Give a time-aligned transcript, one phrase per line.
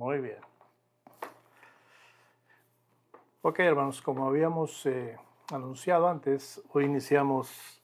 [0.00, 0.38] Muy bien.
[3.42, 5.18] Ok, hermanos, como habíamos eh,
[5.52, 7.82] anunciado antes, hoy iniciamos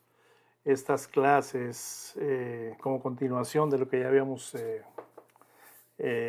[0.65, 4.83] estas clases eh, como continuación de lo que ya habíamos eh,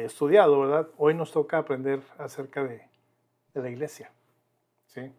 [0.04, 0.90] estudiado, ¿verdad?
[0.98, 2.86] Hoy nos toca aprender acerca de,
[3.54, 4.12] de la iglesia.
[4.88, 5.10] ¿sí?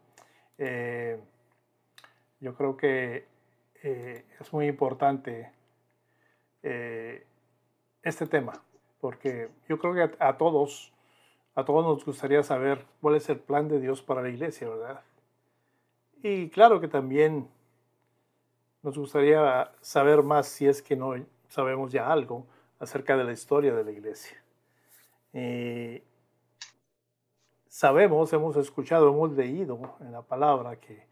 [2.40, 3.26] yo creo que
[3.82, 5.50] es muy importante
[8.02, 8.52] este tema
[9.00, 10.92] porque yo creo que a, todos,
[11.54, 15.00] a todos nos gustaría saber cuál es el plan de Dios para la iglesia, ¿verdad?
[16.22, 17.48] Y claro que también
[18.82, 21.14] nos gustaría saber más si es que no
[21.48, 22.46] sabemos ya algo
[22.78, 24.42] acerca de la historia de la iglesia.
[27.68, 31.06] sabemos, hemos escuchado, hemos leído en la palabra que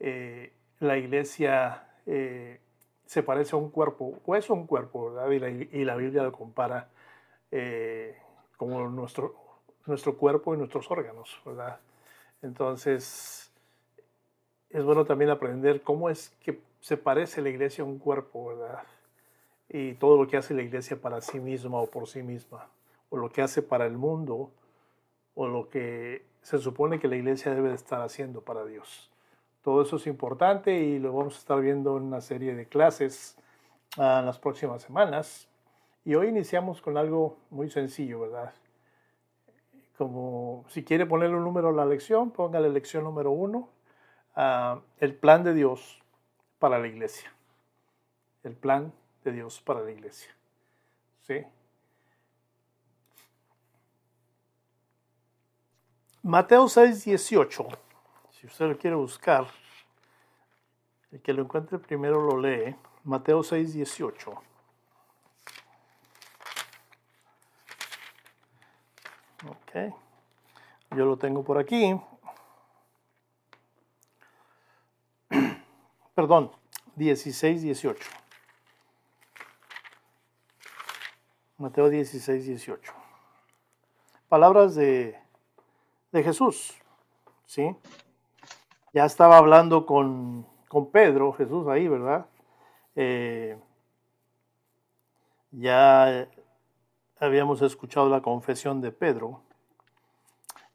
[0.00, 2.60] eh, la iglesia eh,
[3.06, 5.30] se parece a un cuerpo, o es un cuerpo, ¿verdad?
[5.72, 6.88] Y la Biblia lo compara
[7.50, 8.16] eh,
[8.56, 9.34] como nuestro,
[9.86, 11.80] nuestro cuerpo y nuestros órganos, ¿verdad?
[12.42, 13.52] Entonces,
[14.70, 18.82] es bueno también aprender cómo es que se parece la iglesia a un cuerpo, ¿verdad?
[19.68, 22.68] Y todo lo que hace la iglesia para sí misma o por sí misma,
[23.10, 24.50] o lo que hace para el mundo,
[25.34, 29.10] o lo que se supone que la iglesia debe de estar haciendo para Dios.
[29.62, 33.36] Todo eso es importante y lo vamos a estar viendo en una serie de clases
[33.96, 35.47] en ah, las próximas semanas.
[36.08, 38.54] Y hoy iniciamos con algo muy sencillo, ¿verdad?
[39.98, 43.68] Como si quiere ponerle un número a la lección, póngale lección número uno,
[44.34, 46.00] uh, el plan de Dios
[46.58, 47.30] para la iglesia.
[48.42, 48.90] El plan
[49.22, 50.34] de Dios para la iglesia.
[51.26, 51.44] ¿Sí?
[56.22, 57.68] Mateo 6, 18.
[58.30, 59.46] Si usted lo quiere buscar,
[61.12, 62.74] el que lo encuentre primero lo lee.
[63.04, 64.48] Mateo 6, 18.
[69.68, 69.94] Ok.
[70.96, 72.00] Yo lo tengo por aquí.
[76.14, 76.50] Perdón,
[76.96, 78.10] 16, 18.
[81.58, 82.92] Mateo 16, 18.
[84.28, 85.18] Palabras de,
[86.12, 86.74] de Jesús.
[87.46, 87.76] ¿Sí?
[88.92, 92.26] Ya estaba hablando con, con Pedro, Jesús ahí, ¿verdad?
[92.96, 93.58] Eh,
[95.50, 96.28] ya
[97.20, 99.42] habíamos escuchado la confesión de Pedro.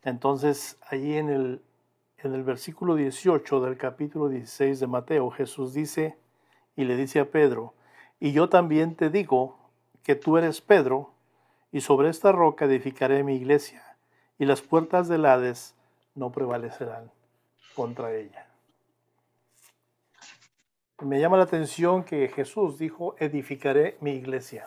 [0.04, 1.62] Entonces, allí en el,
[2.18, 6.18] en el versículo 18 del capítulo 16 de Mateo, Jesús dice
[6.76, 7.74] y le dice a Pedro,
[8.20, 9.58] y yo también te digo
[10.04, 11.12] que tú eres Pedro,
[11.72, 13.98] y sobre esta roca edificaré mi iglesia,
[14.38, 15.76] y las puertas del Hades
[16.16, 17.12] no prevalecerán
[17.76, 18.48] contra ella.
[21.02, 24.66] Me llama la atención que Jesús dijo, edificaré mi iglesia.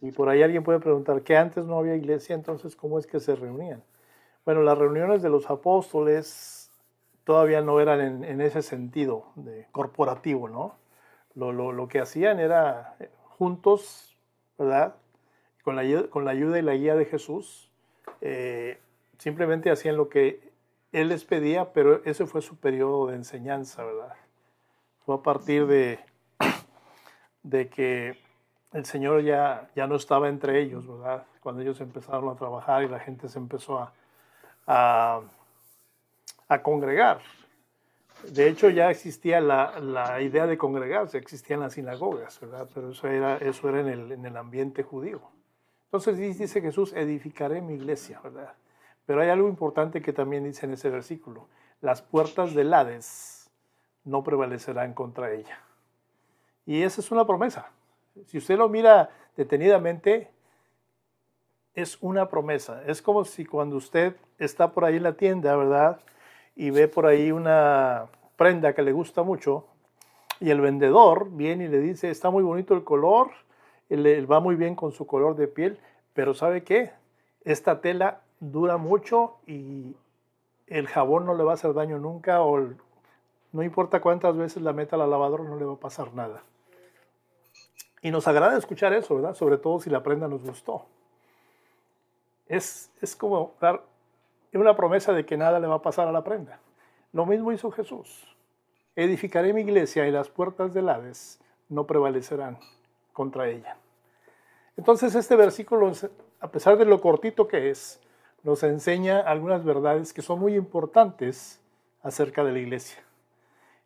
[0.00, 3.20] Y por ahí alguien puede preguntar, que antes no había iglesia, entonces ¿cómo es que
[3.20, 3.82] se reunían?
[4.48, 6.70] Bueno, las reuniones de los apóstoles
[7.24, 9.26] todavía no eran en, ese sentido
[9.72, 10.74] corporativo, ¿no?
[11.34, 14.16] Lo, que hacían era eh, juntos,
[14.56, 14.94] ¿verdad?
[15.62, 17.70] Con la, con la ayuda y la guía de Jesús,
[18.22, 18.80] eh,
[19.18, 20.40] simplemente hacían lo que
[20.92, 24.14] Él les pedía, pero ese fue su periodo de enseñanza, ¿verdad?
[25.04, 26.00] Fue a partir de,
[27.42, 28.16] de que
[28.72, 31.26] el Señor ya, ya no estaba entre ellos, ¿verdad?
[31.40, 33.92] Cuando ellos empezaron a trabajar y la gente se empezó a,
[34.68, 35.22] a,
[36.62, 37.20] congregar.
[38.30, 42.68] De hecho, ya existía la, la, idea de congregarse, existían las sinagogas, ¿verdad?
[42.74, 45.20] Pero eso era, eso era en, el, en el ambiente judío.
[45.84, 48.52] Entonces dice Jesús, edificaré mi iglesia, ¿verdad?
[49.06, 51.48] Pero hay algo importante que también dice en ese versículo,
[51.80, 53.50] las puertas del Hades
[54.04, 55.60] no prevalecerán contra ella.
[56.66, 57.70] Y esa es una promesa.
[58.26, 60.30] Si usted lo mira detenidamente,
[61.78, 62.82] es una promesa.
[62.86, 66.00] Es como si cuando usted está por ahí en la tienda, ¿verdad?
[66.56, 68.06] Y ve por ahí una
[68.36, 69.64] prenda que le gusta mucho
[70.40, 73.30] y el vendedor viene y le dice, está muy bonito el color,
[73.88, 75.78] él, va muy bien con su color de piel,
[76.14, 76.90] pero ¿sabe qué?
[77.44, 79.94] Esta tela dura mucho y
[80.66, 82.60] el jabón no le va a hacer daño nunca o
[83.52, 86.42] no importa cuántas veces la meta a la lavadora, no le va a pasar nada.
[88.02, 89.34] Y nos agrada escuchar eso, ¿verdad?
[89.34, 90.84] Sobre todo si la prenda nos gustó.
[92.48, 93.84] Es, es como dar
[94.52, 96.60] una promesa de que nada le va a pasar a la prenda.
[97.12, 98.26] Lo mismo hizo Jesús.
[98.96, 102.58] Edificaré mi iglesia y las puertas del Hades no prevalecerán
[103.12, 103.76] contra ella.
[104.76, 105.92] Entonces este versículo,
[106.40, 108.00] a pesar de lo cortito que es,
[108.42, 111.60] nos enseña algunas verdades que son muy importantes
[112.02, 113.02] acerca de la iglesia.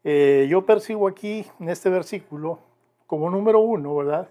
[0.05, 2.59] Eh, yo percibo aquí en este versículo
[3.07, 4.29] como número uno, ¿verdad?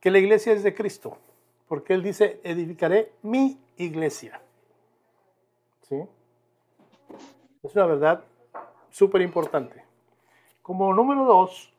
[0.00, 1.18] Que la iglesia es de Cristo
[1.72, 4.42] Porque Él dice, edificaré mi iglesia.
[5.80, 6.04] ¿Sí?
[7.62, 8.24] Es una verdad
[8.90, 9.82] súper importante.
[10.60, 11.72] Como número dos,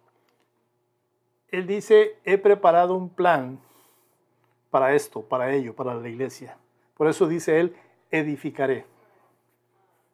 [1.49, 3.59] Él dice, he preparado un plan
[4.71, 6.57] para esto, para ello, para la iglesia.
[6.95, 7.75] Por eso dice Él,
[8.09, 8.87] edificaré.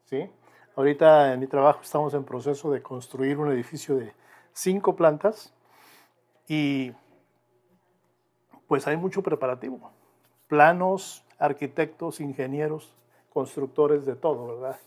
[0.03, 0.29] ¿Sí?
[0.75, 4.11] Ahorita en mi trabajo estamos en proceso de construir un edificio de
[4.51, 5.53] cinco plantas
[6.49, 6.91] y
[8.69, 9.91] pues hay mucho preparativo.
[10.47, 12.93] Planos, arquitectos, ingenieros,
[13.33, 14.79] constructores de todo, ¿verdad?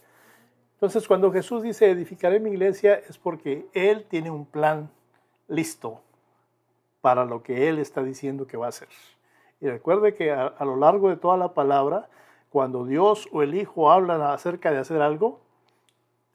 [0.74, 4.88] Entonces cuando Jesús dice edificaré mi iglesia es porque Él tiene un plan
[5.48, 6.00] listo
[7.00, 8.88] para lo que Él está diciendo que va a hacer.
[9.60, 12.08] Y recuerde que a, a lo largo de toda la palabra,
[12.50, 15.40] cuando Dios o el Hijo hablan acerca de hacer algo,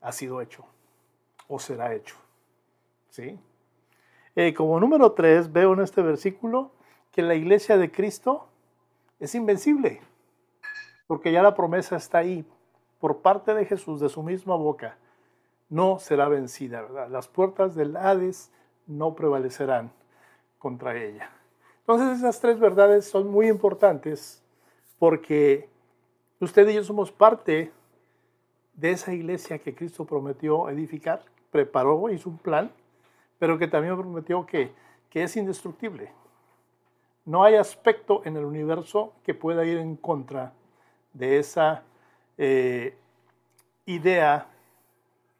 [0.01, 0.65] ha sido hecho
[1.47, 2.17] o será hecho.
[3.09, 3.39] ¿Sí?
[4.35, 6.71] Eh, como número tres, veo en este versículo
[7.17, 8.45] que la iglesia de Cristo
[9.19, 10.01] es invencible,
[11.07, 12.45] porque ya la promesa está ahí
[12.99, 14.99] por parte de Jesús, de su misma boca.
[15.67, 17.09] No será vencida, ¿verdad?
[17.09, 18.51] Las puertas del Hades
[18.85, 19.91] no prevalecerán
[20.59, 21.31] contra ella.
[21.79, 24.43] Entonces esas tres verdades son muy importantes
[24.99, 25.71] porque
[26.39, 27.71] usted y yo somos parte
[28.75, 32.71] de esa iglesia que Cristo prometió edificar, preparó, hizo un plan,
[33.39, 34.71] pero que también prometió que,
[35.09, 36.11] que es indestructible.
[37.27, 40.53] No hay aspecto en el universo que pueda ir en contra
[41.11, 41.83] de esa
[42.37, 42.97] eh,
[43.85, 44.47] idea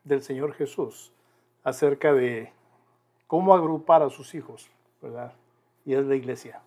[0.04, 1.13] del Señor Jesús
[1.63, 2.51] acerca de
[3.25, 4.69] cómo agrupar a sus hijos,
[5.01, 5.31] ¿verdad?
[5.86, 6.62] Y es la iglesia.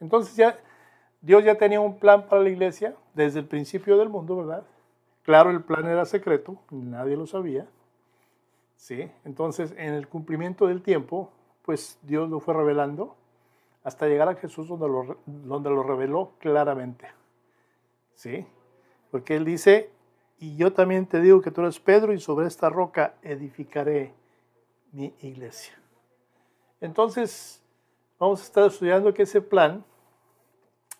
[0.00, 0.58] Entonces ya
[1.22, 4.64] Dios ya tenía un plan para la iglesia desde el principio del mundo, ¿verdad?
[5.22, 7.66] Claro, el plan era secreto, nadie lo sabía.
[8.76, 9.10] ¿sí?
[9.24, 11.30] Entonces, en el cumplimiento del tiempo,
[11.62, 13.16] pues Dios lo fue revelando
[13.84, 17.08] hasta llegar a Jesús donde lo, donde lo reveló claramente.
[18.14, 18.46] ¿Sí?
[19.10, 19.90] Porque Él dice,
[20.38, 24.14] y yo también te digo que tú eres Pedro y sobre esta roca edificaré
[24.92, 25.74] mi iglesia.
[26.80, 27.62] Entonces,
[28.18, 29.84] vamos a estar estudiando que ese plan,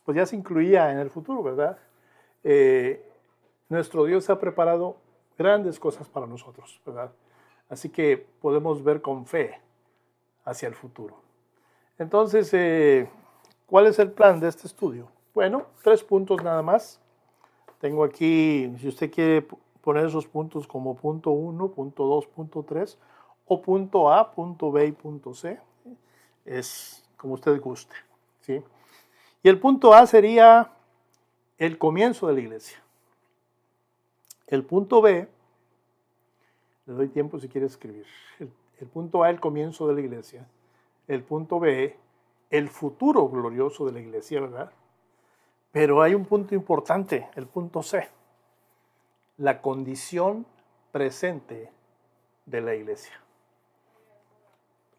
[0.04, 1.78] pues ya se incluía en el futuro, ¿verdad?
[2.44, 3.04] Eh,
[3.68, 4.96] nuestro Dios ha preparado
[5.38, 7.12] grandes cosas para nosotros, ¿verdad?
[7.68, 9.60] Así que podemos ver con fe
[10.44, 11.21] hacia el futuro.
[12.02, 13.08] Entonces, eh,
[13.66, 15.08] ¿cuál es el plan de este estudio?
[15.34, 17.00] Bueno, tres puntos nada más.
[17.80, 19.46] Tengo aquí, si usted quiere
[19.80, 22.98] poner esos puntos como punto 1, punto 2, punto 3,
[23.46, 25.60] o punto A, punto B y punto C,
[26.44, 27.94] es como usted guste.
[28.40, 28.62] ¿sí?
[29.42, 30.72] Y el punto A sería
[31.56, 32.82] el comienzo de la iglesia.
[34.48, 35.28] El punto B,
[36.86, 38.06] le doy tiempo si quiere escribir.
[38.80, 40.48] El, punto A, el comienzo de la iglesia.
[41.08, 41.96] El punto B,
[42.50, 44.72] el futuro glorioso de la iglesia, ¿verdad?
[45.70, 48.08] Pero hay un punto importante, el punto C,
[49.38, 50.46] la condición
[50.92, 51.70] presente
[52.46, 53.14] de la iglesia.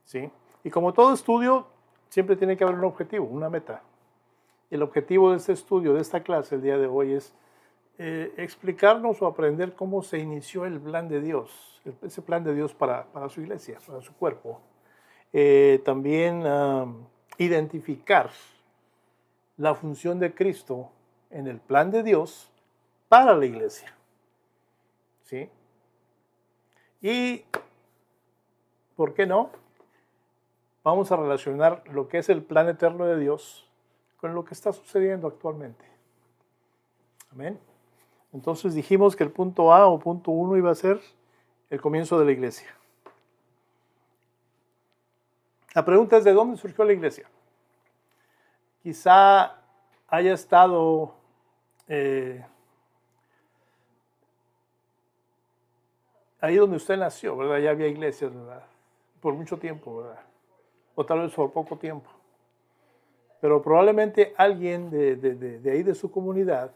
[0.03, 0.31] ¿Sí?
[0.63, 1.67] Y como todo estudio,
[2.09, 3.81] siempre tiene que haber un objetivo, una meta.
[4.69, 7.33] El objetivo de este estudio, de esta clase el día de hoy es
[7.99, 12.73] eh, explicarnos o aprender cómo se inició el plan de Dios, ese plan de Dios
[12.73, 14.59] para, su iglesia, para su cuerpo.
[15.33, 16.43] Eh, también
[17.37, 18.29] identificar
[19.57, 20.89] la función de Cristo
[21.31, 22.49] en el plan de Dios
[23.09, 23.93] para la iglesia.
[25.23, 25.49] ¿Sí?
[27.01, 27.43] Y,
[28.95, 29.49] ¿por qué no?
[30.83, 33.67] Vamos a relacionar lo que es el plan eterno de Dios
[34.17, 35.85] con lo que está sucediendo actualmente.
[37.31, 37.59] Amén.
[38.31, 40.99] Entonces dijimos que el punto A o punto 1 iba a ser
[41.69, 42.67] el comienzo de la iglesia.
[45.73, 47.27] La pregunta es, ¿de dónde surgió la iglesia?
[48.83, 49.55] Quizá
[50.07, 51.15] haya estado
[51.87, 52.45] eh,
[56.39, 57.59] ahí donde usted nació, ¿verdad?
[57.59, 58.63] Ya había iglesias, ¿verdad?
[59.19, 60.19] Por mucho tiempo, ¿verdad?
[60.95, 62.09] O tal vez por poco tiempo.
[63.41, 66.71] Pero probablemente alguien de, de ahí de su comunidad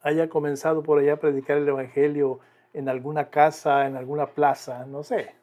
[0.00, 2.40] haya comenzado por allá a predicar el Evangelio
[2.72, 5.41] en alguna casa, en alguna plaza, no sé.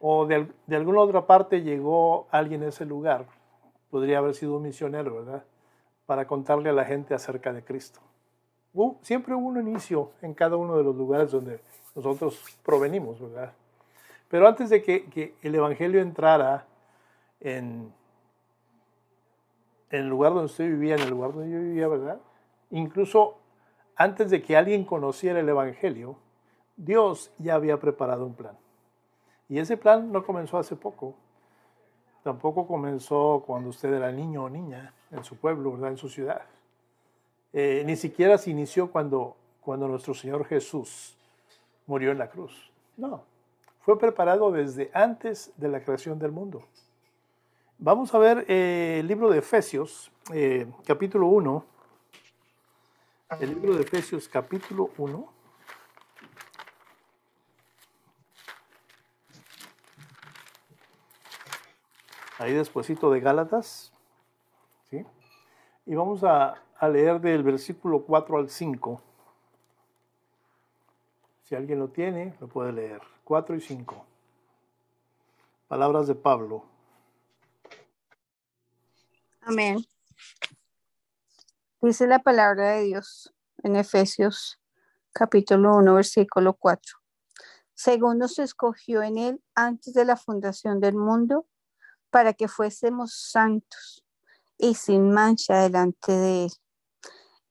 [0.00, 3.26] O de, alguna otra parte llegó alguien a ese lugar,
[3.90, 5.44] podría haber sido un misionero, ¿verdad?
[6.06, 8.00] Para contarle a la gente acerca de Cristo.
[9.02, 11.60] siempre hubo un inicio en cada uno de los lugares donde
[11.94, 13.52] nosotros provenimos, ¿verdad?
[14.28, 16.64] Pero antes de que, el Evangelio entrara
[17.40, 17.92] en,
[19.90, 22.18] en el lugar donde usted vivía, en el lugar donde yo vivía, ¿verdad?
[22.70, 23.36] Incluso
[23.96, 26.16] antes de que alguien conociera el Evangelio,
[26.76, 28.56] Dios ya había preparado un plan.
[29.50, 31.14] Y ese plan no comenzó hace poco.
[32.22, 35.90] Tampoco comenzó cuando usted era niño o niña en su pueblo, ¿verdad?
[35.90, 36.42] En su ciudad.
[37.52, 41.16] Eh, ni siquiera se inició cuando, cuando nuestro Señor Jesús
[41.86, 42.70] murió en la cruz.
[42.96, 43.24] No,
[43.80, 46.62] fue preparado desde antes de la creación del mundo.
[47.78, 51.64] Vamos a ver eh, el libro de Efesios, eh, capítulo 1.
[53.40, 55.39] El libro de Efesios, capítulo 1.
[62.40, 63.92] Ahí despuesito de Gálatas.
[64.88, 65.04] ¿sí?
[65.84, 69.02] Y vamos a, a leer del versículo 4 al 5.
[71.44, 73.02] Si alguien lo tiene, lo puede leer.
[73.24, 74.06] 4 y 5.
[75.68, 76.64] Palabras de Pablo.
[79.42, 79.84] Amén.
[81.82, 84.58] Dice la palabra de Dios en Efesios
[85.12, 86.96] capítulo 1, versículo 4.
[87.74, 91.46] Según nos escogió en él antes de la fundación del mundo,
[92.10, 94.04] para que fuésemos santos
[94.58, 96.52] y sin mancha delante de él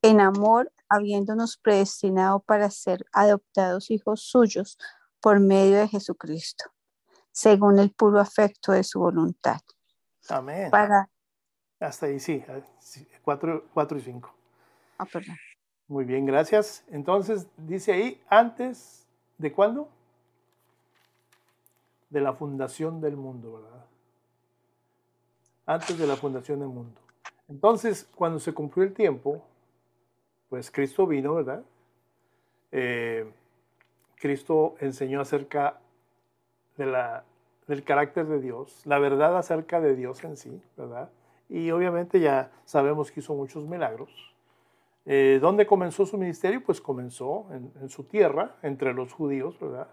[0.01, 4.77] en amor, habiéndonos predestinado para ser adoptados hijos suyos
[5.21, 6.65] por medio de Jesucristo,
[7.31, 9.59] según el puro afecto de su voluntad.
[10.29, 10.69] Amén.
[10.71, 11.09] Para,
[11.79, 12.43] Hasta ahí sí,
[13.23, 13.65] 4,
[13.97, 14.35] y 5.
[14.97, 15.37] ah, perdón.
[15.87, 16.83] Muy bien, gracias.
[16.89, 19.89] Entonces, dice ahí, antes de cuándo?
[22.09, 23.85] De la fundación del mundo, ¿verdad?
[25.69, 26.99] Antes de la fundación del mundo.
[27.47, 29.45] Entonces, cuando se cumplió el tiempo,
[30.49, 31.63] pues Cristo vino, ¿verdad?
[32.71, 33.31] Eh,
[34.15, 35.79] Cristo enseñó acerca
[36.75, 37.23] de la,
[37.67, 41.11] del carácter de Dios, la verdad acerca de Dios en sí, ¿verdad?
[41.49, 44.09] Y obviamente ya sabemos que hizo muchos milagros.
[45.05, 46.63] Eh, ¿Dónde comenzó su ministerio?
[46.63, 49.87] Pues comenzó en, en, su tierra, entre los judíos, ¿verdad?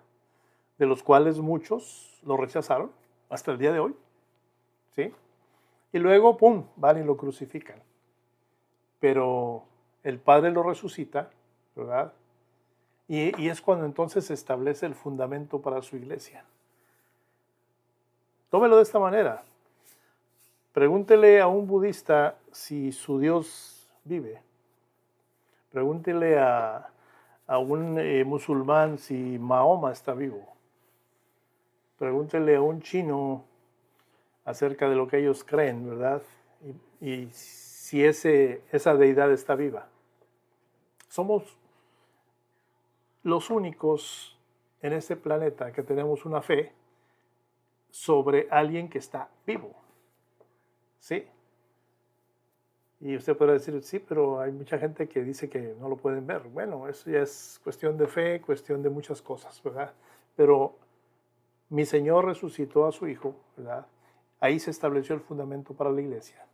[0.78, 2.90] De los cuales muchos lo rechazaron
[3.28, 3.94] hasta el día de hoy,
[4.92, 5.12] ¿sí?
[5.96, 7.82] Y luego, ¡pum!, van y lo crucifican.
[9.00, 9.64] Pero
[10.02, 11.30] el Padre lo resucita,
[11.74, 12.12] ¿verdad?
[13.08, 16.44] Y, es cuando entonces se establece el fundamento para su iglesia.
[18.50, 19.42] Tómelo de esta manera.
[20.74, 24.42] Pregúntele a un budista si su Dios vive.
[25.72, 26.90] Pregúntele a,
[27.46, 30.46] a un eh, musulmán si Mahoma está vivo.
[31.98, 33.46] Pregúntele a un chino
[34.46, 36.22] acerca de lo que ellos creen, ¿verdad?
[37.00, 39.88] Y, si ese, esa deidad está viva.
[41.08, 41.56] Somos
[43.22, 44.36] los únicos
[44.82, 46.72] en este planeta que tenemos una fe
[47.90, 49.72] sobre alguien que está vivo.
[50.98, 51.26] ¿Sí?
[53.00, 56.26] Y usted podrá decir, sí, pero hay mucha gente que dice que no lo pueden
[56.26, 56.42] ver.
[56.48, 59.92] Bueno, eso ya es cuestión de fe, cuestión de muchas cosas, ¿verdad?
[60.34, 60.76] Pero
[61.68, 63.86] mi Señor resucitó a su Hijo, ¿verdad?
[64.40, 66.46] Ahí se estableció el fundamento para la iglesia.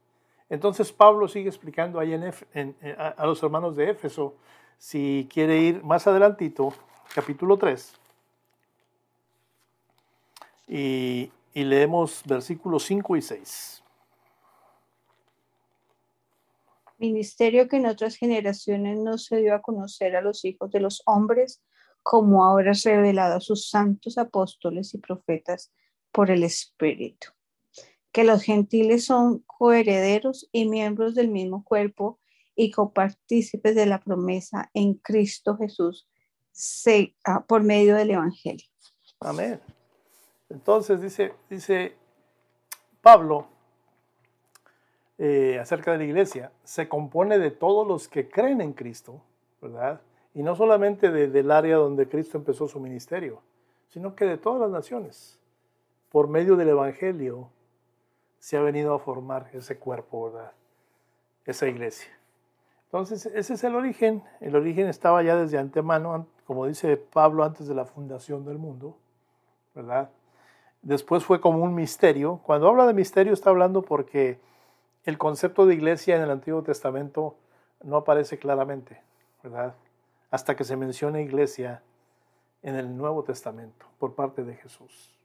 [0.48, 4.34] Entonces Pablo sigue explicando ahí en, a, los hermanos de Éfeso,
[4.76, 6.74] si quiere ir más adelantito,
[7.14, 7.94] capítulo 3,
[10.68, 13.82] y, y leemos versículos 5 y 6.
[16.98, 21.02] Ministerio que en otras generaciones no se dio a conocer a los hijos de los
[21.06, 21.62] hombres,
[22.02, 25.72] como ahora es revelado a sus santos apóstoles y profetas
[26.12, 27.28] por el Espíritu
[28.12, 32.18] que los gentiles son coherederos y miembros del mismo cuerpo
[32.54, 36.06] y copartícipes de la promesa en Cristo Jesús
[37.24, 38.66] ah, por medio del Evangelio.
[39.20, 39.60] Amén.
[40.50, 41.94] Entonces dice, dice
[43.00, 43.46] Pablo
[45.16, 49.22] eh, acerca de la iglesia, se compone de todos los que creen en Cristo,
[49.62, 50.00] ¿verdad?
[50.34, 53.40] Y no solamente de, del área donde Cristo empezó su ministerio,
[53.88, 55.38] sino que de todas las naciones,
[56.10, 57.50] por medio del Evangelio
[58.42, 60.50] se ha venido a formar ese cuerpo, ¿verdad?
[61.44, 62.10] Esa iglesia.
[62.86, 64.24] Entonces, ese es el origen.
[64.40, 68.96] El origen estaba ya desde antemano, como dice Pablo, antes de la fundación del mundo,
[69.76, 70.10] ¿verdad?
[70.82, 72.40] Después fue como un misterio.
[72.42, 74.40] Cuando habla de misterio está hablando porque
[75.04, 77.36] el concepto de iglesia en el Antiguo Testamento
[77.84, 79.00] no aparece claramente,
[79.44, 79.76] ¿verdad?
[80.32, 81.80] Hasta que se menciona iglesia
[82.60, 85.21] en el Nuevo Testamento por parte de Jesús.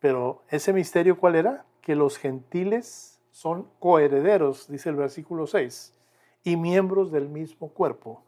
[0.00, 1.64] Pero ese misterio, ¿cuál era?
[1.82, 5.94] Que los gentiles son coherederos, dice el versículo 6,
[6.42, 8.22] y miembros del mismo cuerpo,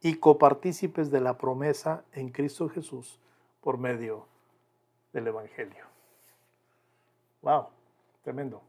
[0.00, 3.20] y copartícipes de la promesa en Cristo Jesús
[3.60, 4.26] por medio
[5.12, 5.84] del Evangelio.
[7.42, 7.66] ¡Wow!
[8.22, 8.62] Tremendo.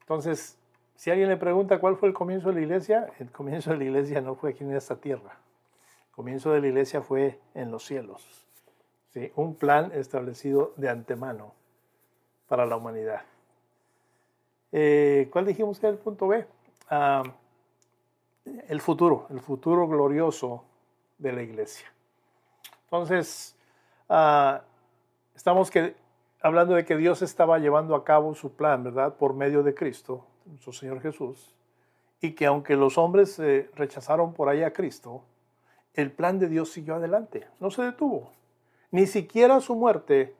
[0.00, 0.58] Entonces,
[0.94, 3.84] si alguien le pregunta cuál fue el comienzo de la iglesia, el comienzo de la
[3.84, 5.38] iglesia no fue aquí en esta tierra.
[6.08, 8.47] El comienzo de la iglesia fue en los cielos.
[9.36, 11.52] Un plan establecido de antemano
[12.48, 13.22] para la humanidad.
[14.72, 16.46] Eh, ¿Cuál dijimos que era el punto B?
[16.90, 17.22] Ah,
[18.68, 20.64] el futuro, el futuro glorioso
[21.18, 21.92] de la iglesia.
[22.84, 23.56] Entonces,
[24.08, 24.62] ah,
[25.34, 25.70] estamos
[26.40, 29.14] hablando de que Dios estaba llevando a cabo su plan, ¿verdad?
[29.14, 31.54] Por medio de Cristo, nuestro Señor Jesús,
[32.20, 35.22] y que aunque los hombres eh, rechazaron por ahí a Cristo,
[35.94, 38.32] el plan de Dios siguió adelante, no se detuvo.
[38.90, 40.34] Ni siquiera su muerte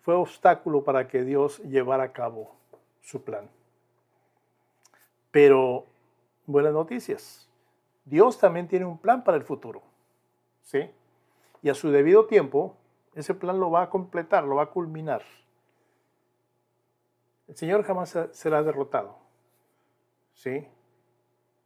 [0.00, 2.56] fue obstáculo para que Dios llevara a cabo
[3.00, 3.48] su plan.
[5.30, 5.86] Pero
[6.46, 7.48] buenas noticias.
[8.04, 9.82] Dios también tiene un plan para el futuro.
[10.62, 10.90] ¿Sí?
[11.62, 12.76] Y a su debido tiempo,
[13.14, 15.22] ese plan lo va a completar, lo va a culminar.
[17.46, 19.16] El Señor jamás será derrotado.
[20.34, 20.66] ¿Sí?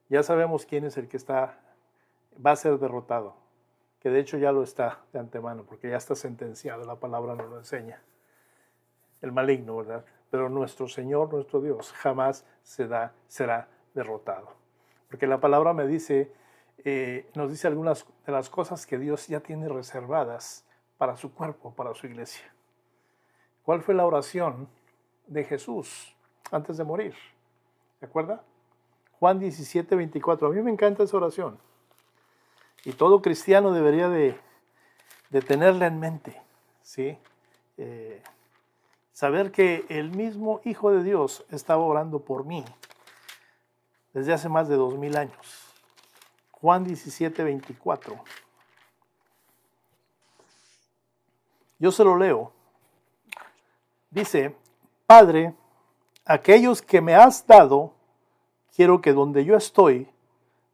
[0.09, 1.59] Ya sabemos quién es el que está,
[2.45, 3.46] va a ser derrotado.
[4.07, 7.51] Que de hecho ya lo está de antemano, porque ya está sentenciado, la palabra nos
[7.51, 8.01] lo enseña.
[9.21, 10.05] El maligno, ¿verdad?
[10.31, 14.47] Pero nuestro Señor, nuestro Dios, jamás será, será derrotado.
[15.09, 16.31] Porque la palabra me dice,
[16.85, 20.65] eh, nos dice algunas de las cosas que Dios ya tiene reservadas
[20.99, 22.47] para su cuerpo, para su iglesia.
[23.65, 24.69] ¿Cuál fue la oración
[25.27, 26.15] de Jesús
[26.53, 27.17] antes de morir?
[28.01, 28.39] ¿De acuerdo?
[29.19, 30.47] Juan 17, 24.
[30.47, 31.59] A mí me encanta esa oración.
[32.87, 34.39] Y todo cristiano debería de,
[35.45, 36.41] tenerla en mente.
[36.83, 37.19] ¿sí?
[37.79, 38.23] Eh,
[39.13, 42.65] saber que el mismo Hijo de Dios estaba orando por mí
[44.15, 45.67] desde hace más de dos mil años.
[46.53, 48.23] Juan 17, 24.
[51.81, 52.53] Yo se lo leo.
[54.11, 54.55] Dice,
[55.07, 55.57] Padre,
[56.25, 57.95] aquellos que me has dado,
[58.77, 60.09] quiero que donde yo estoy,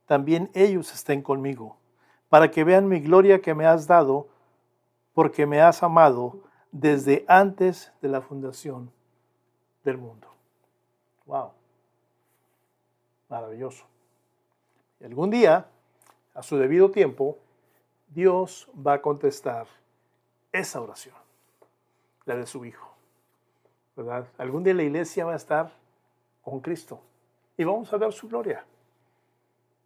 [0.04, 1.78] también ellos estén conmigo,
[2.32, 4.26] para que vean mi gloria que me has dado,
[5.12, 6.38] porque me has amado
[6.70, 8.90] desde antes de la fundación
[9.84, 10.28] del mundo.
[11.26, 11.52] Wow
[13.32, 13.84] maravilloso.
[15.00, 15.66] Y algún día,
[16.34, 17.38] a su debido tiempo,
[18.08, 19.66] Dios va a contestar
[20.52, 21.14] esa oración,
[22.26, 22.92] la de su Hijo.
[23.96, 24.26] ¿Verdad?
[24.38, 25.72] Algún día la iglesia va a estar
[26.42, 27.00] con Cristo
[27.56, 28.64] y vamos a ver su gloria.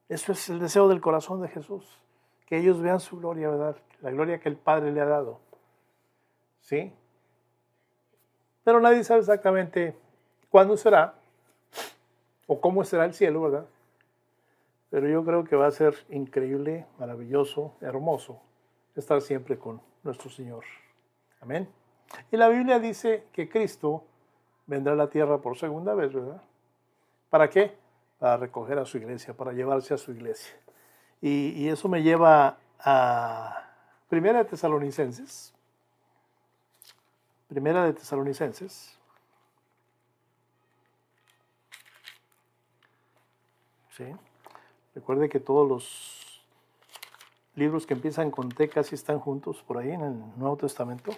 [0.08, 2.00] Eso es el deseo del corazón de Jesús,
[2.46, 3.76] que ellos vean su gloria, ¿verdad?
[4.00, 5.40] La gloria que el Padre le ha dado.
[6.60, 6.92] ¿Sí?
[8.64, 9.96] Pero nadie sabe exactamente
[10.48, 11.14] cuándo será,
[12.46, 13.66] o cómo será el cielo, ¿verdad?
[14.90, 18.40] Pero yo creo que va a ser increíble, maravilloso, hermoso
[18.94, 20.64] estar siempre con nuestro Señor.
[21.40, 21.68] Amén.
[22.30, 24.04] Y la Biblia dice que Cristo
[24.66, 26.42] vendrá a la tierra por segunda vez, ¿verdad?
[27.30, 27.76] ¿Para qué?
[28.18, 30.54] Para recoger a su iglesia, para llevarse a su iglesia.
[31.28, 33.64] Y, eso me lleva a
[34.08, 35.52] Primera de Tesalonicenses.
[37.48, 38.96] Primera de Tesalonicenses.
[44.94, 46.44] Recuerde que todos los
[47.56, 51.10] libros que empiezan con T casi están juntos por ahí en el Nuevo Testamento.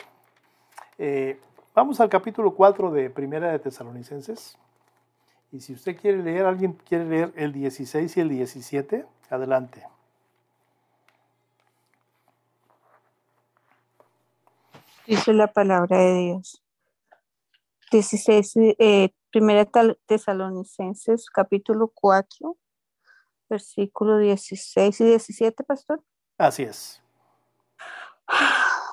[0.96, 1.38] Eh,
[1.74, 4.56] vamos al capítulo 4 de Primera de Tesalonicenses.
[5.52, 9.97] Y si usted quiere leer, alguien quiere leer el 16 y el 17, adelante.
[15.08, 16.62] Dice la palabra de Dios.
[17.90, 19.66] 16, eh, Primera
[20.04, 22.58] Tesalonicenses, capítulo 4,
[23.48, 26.04] versículo 16 y 17, pastor.
[26.36, 27.02] Así es.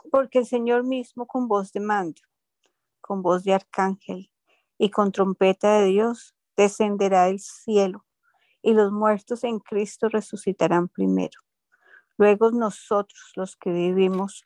[0.10, 2.21] Porque el Señor mismo con voz de mando,
[3.01, 4.32] con voz de arcángel
[4.78, 8.06] y con trompeta de Dios descenderá del cielo
[8.62, 11.41] y los muertos en Cristo resucitarán primero.
[12.17, 14.45] Luego nosotros, los que vivimos,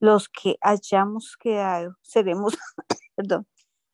[0.00, 2.58] los que hayamos quedado, seremos,
[3.14, 3.46] perdón,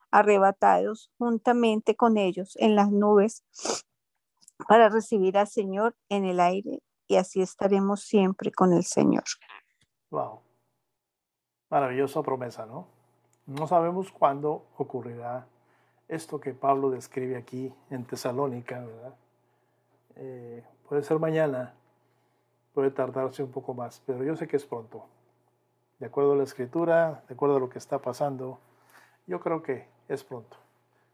[0.09, 3.43] arrebatados juntamente con ellos en las nubes
[4.67, 9.23] para recibir al Señor en el aire y así estaremos siempre con el Señor.
[10.09, 10.39] Wow.
[11.69, 12.87] Maravillosa promesa, ¿no?
[13.45, 15.45] No sabemos cuándo ocurrirá
[16.07, 19.15] esto que Pablo describe aquí en Tesalónica, ¿verdad?
[20.15, 21.73] Eh, puede ser mañana,
[22.73, 25.05] puede tardarse un poco más, pero yo sé que es pronto.
[25.99, 28.59] De acuerdo a la escritura, de acuerdo a lo que está pasando,
[29.25, 30.57] yo creo que es pronto.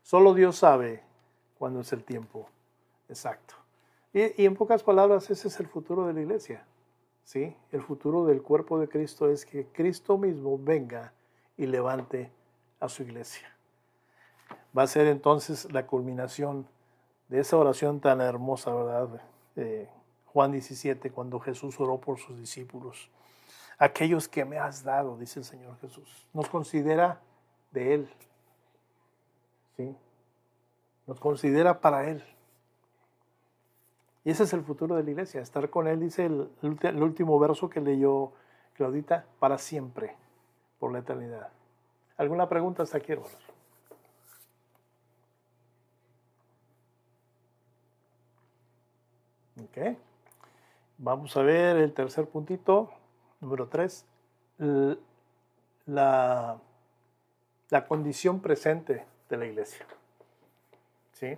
[0.02, 1.04] Solo Dios sabe
[1.58, 2.50] cuándo es el tiempo
[3.10, 3.56] Exacto.
[4.14, 6.66] Y, en pocas palabras, ese es el futuro de la iglesia.
[7.24, 7.56] ¿sí?
[7.72, 11.14] El futuro del cuerpo de Cristo es que Cristo mismo venga
[11.58, 12.32] y levante
[12.80, 13.56] a su iglesia.
[14.76, 16.68] Va a ser entonces la culminación
[17.28, 19.22] de esa oración tan hermosa, ¿verdad?
[20.26, 23.10] Juan 17, cuando Jesús oró por sus discípulos.
[23.84, 26.26] Aquellos que me has dado, dice el Señor Jesús.
[26.32, 27.20] Nos considera
[27.72, 28.10] de Él.
[29.76, 29.94] ¿Sí?
[31.06, 32.24] Nos considera para Él.
[34.24, 37.70] Y ese es el futuro de la iglesia, estar con Él, dice el, último verso
[37.70, 38.32] que leyó
[38.76, 40.16] Claudita, para siempre,
[40.80, 41.50] por la eternidad.
[42.16, 43.38] ¿Alguna pregunta hasta aquí, hermanos?
[49.62, 49.98] Ok.
[51.00, 52.90] Vamos a ver el tercer puntito,
[53.44, 54.06] número tres,
[55.86, 56.58] la,
[57.70, 59.86] la condición presente de la iglesia.
[61.14, 61.38] ¿Sí?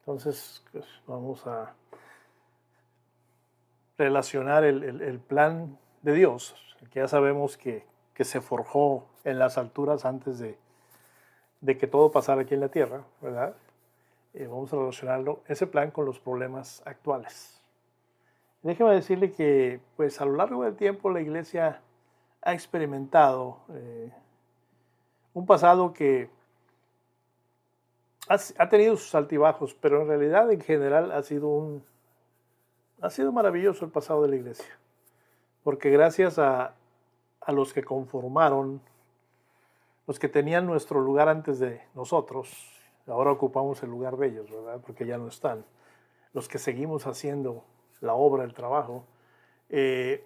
[0.00, 1.74] Entonces, pues, vamos a
[3.98, 6.54] relacionar el, plan de Dios,
[6.90, 7.84] que ya sabemos que,
[8.20, 10.58] se forjó en las alturas antes de,
[11.78, 13.54] que todo pasara aquí en la tierra, ¿verdad?
[14.34, 17.57] Eh, vamos a relacionarlo, ese plan con los problemas actuales.
[18.62, 21.80] Déjeme decirle que, pues a lo largo del tiempo la iglesia
[22.42, 24.12] ha experimentado eh,
[25.34, 26.28] un pasado que
[28.28, 31.84] ha, tenido sus altibajos, pero en realidad en general ha sido un
[33.00, 34.76] ha sido maravilloso el pasado de la iglesia,
[35.62, 36.74] porque gracias a,
[37.40, 38.80] a los que conformaron,
[40.08, 42.50] los que tenían nuestro lugar antes de nosotros,
[43.06, 44.80] ahora ocupamos el lugar de ellos, ¿verdad?
[44.84, 45.64] Porque ya no están.
[46.32, 47.62] Los que seguimos haciendo
[48.00, 49.04] la obra, el trabajo,
[49.70, 50.24] eh,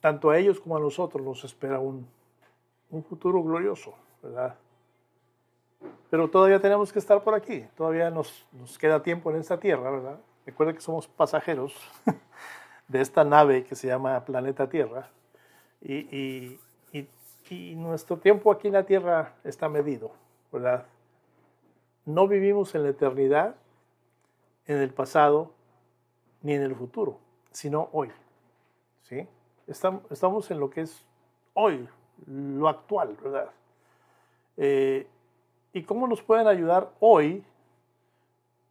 [0.00, 2.06] tanto a ellos como a nosotros nos espera un,
[2.90, 4.56] un futuro glorioso, ¿verdad?
[6.10, 9.90] Pero todavía tenemos que estar por aquí, todavía nos, nos queda tiempo en esta tierra,
[9.90, 10.18] ¿verdad?
[10.44, 11.74] Recuerda que somos pasajeros
[12.88, 15.08] de esta nave que se llama Planeta Tierra
[15.80, 16.60] y, y,
[16.92, 17.08] y,
[17.48, 20.12] y, nuestro tiempo aquí en la Tierra está medido,
[20.52, 20.86] ¿verdad?
[22.04, 23.54] No vivimos en la eternidad,
[24.66, 25.52] en el pasado,
[26.42, 27.18] ni en el futuro,
[27.50, 28.10] sino hoy,
[29.02, 29.26] ¿sí?
[29.66, 31.04] Estamos, en lo que es
[31.54, 31.88] hoy,
[32.26, 33.50] lo actual, ¿verdad?
[34.56, 35.06] Eh,
[35.72, 37.44] ¿Y cómo nos pueden ayudar hoy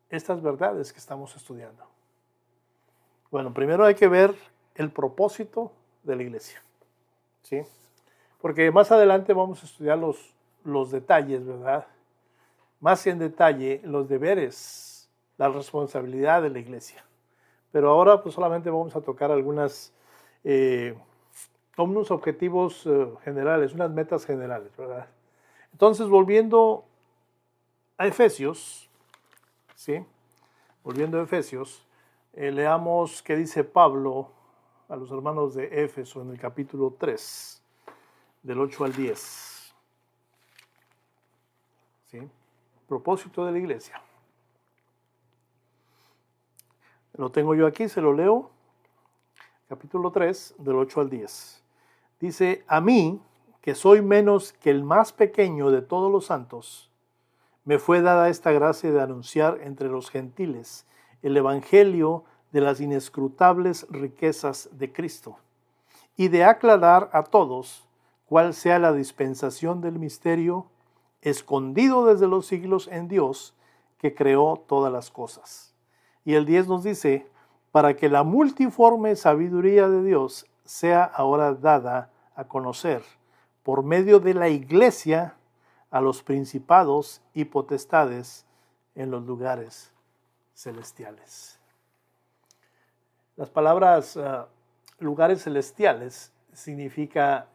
[0.09, 1.83] estas verdades que estamos estudiando?
[3.31, 4.35] Bueno, primero hay que ver
[4.75, 5.71] el propósito
[6.03, 6.61] de la iglesia.
[7.41, 7.61] ¿Sí?
[8.39, 11.87] Porque más adelante vamos a estudiar los, los detalles, ¿verdad?
[12.79, 17.03] Más en detalle los deberes, la responsabilidad de la iglesia.
[17.71, 19.93] Pero ahora pues solamente vamos a tocar algunas,
[20.43, 20.97] eh,
[21.77, 25.07] objetivos eh, generales, unas metas generales, ¿verdad?
[25.71, 26.85] Entonces, volviendo
[27.97, 28.89] a Efesios,
[29.75, 30.05] ¿sí?
[30.83, 31.85] Volviendo a Efesios,
[32.33, 34.29] eh, leamos qué dice Pablo
[34.89, 37.63] a los hermanos de Éfeso en el capítulo 3,
[38.43, 39.73] del 8 al 10.
[42.07, 42.29] ¿Sí?
[42.87, 44.01] Propósito de la iglesia.
[47.17, 48.49] Lo tengo yo aquí, se lo leo.
[49.67, 51.63] Capítulo 3, del 8 al 10.
[52.19, 53.21] Dice, a mí,
[53.61, 56.89] que soy menos que el más pequeño de todos los santos,
[57.63, 60.85] me fue dada esta gracia de anunciar entre los gentiles
[61.21, 65.37] el Evangelio de las inescrutables riquezas de Cristo
[66.17, 67.87] y de aclarar a todos
[68.25, 70.65] cuál sea la dispensación del misterio
[71.21, 73.53] escondido desde los siglos en Dios
[73.99, 75.70] que creó todas las cosas.
[76.25, 77.27] Y el 10 nos dice,
[77.71, 83.01] para que la multiforme sabiduría de Dios sea ahora dada a conocer
[83.63, 85.35] por medio de la iglesia
[85.89, 88.45] a los principados y potestades
[88.95, 89.91] en los lugares
[90.53, 91.59] celestiales.
[93.35, 94.47] Las palabras ah,
[94.99, 97.47] lugares celestiales significa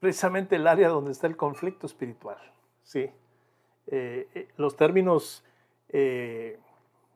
[0.00, 2.38] precisamente el área donde está el conflicto espiritual.
[2.82, 3.10] ¿sí?
[3.86, 5.44] Eh, eh, los términos
[5.88, 6.58] eh,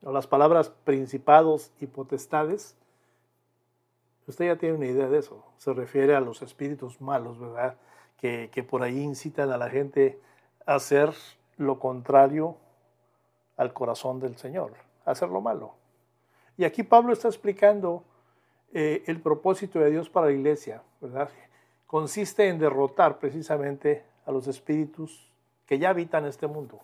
[0.02, 2.76] o las palabras principados y potestades,
[4.26, 5.44] usted ya tiene una idea de eso.
[5.58, 7.76] Se refiere a los espíritus malos, ¿verdad?
[8.22, 10.20] que, por ahí incitan a la gente
[10.64, 11.12] a hacer
[11.56, 12.56] lo contrario
[13.56, 15.74] al corazón del Señor, a hacer lo malo.
[16.56, 18.04] Y aquí Pablo está explicando
[18.72, 21.30] eh, el propósito de Dios para la iglesia, ¿verdad?
[21.86, 25.28] Consiste en derrotar precisamente a los espíritus
[25.66, 26.78] que ya habitan este mundo,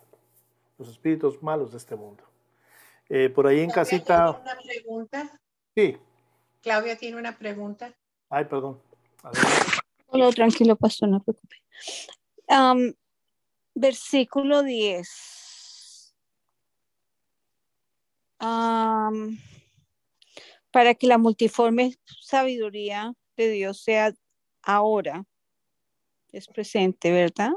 [0.77, 2.23] los espíritus malos de este mundo.
[3.09, 4.39] Eh, por ahí en casita.
[4.43, 5.41] ¿Tiene una pregunta?
[5.75, 5.97] Sí.
[6.61, 7.91] Claudia tiene una pregunta.
[8.29, 8.79] Ay, perdón.
[10.13, 11.57] No, tranquilo, pastor, no preocupe.
[13.73, 16.15] versículo 10.
[20.71, 24.13] para que la multiforme sabiduría de Dios sea
[24.61, 25.25] ahora,
[26.31, 27.51] es presente, ¿verdad?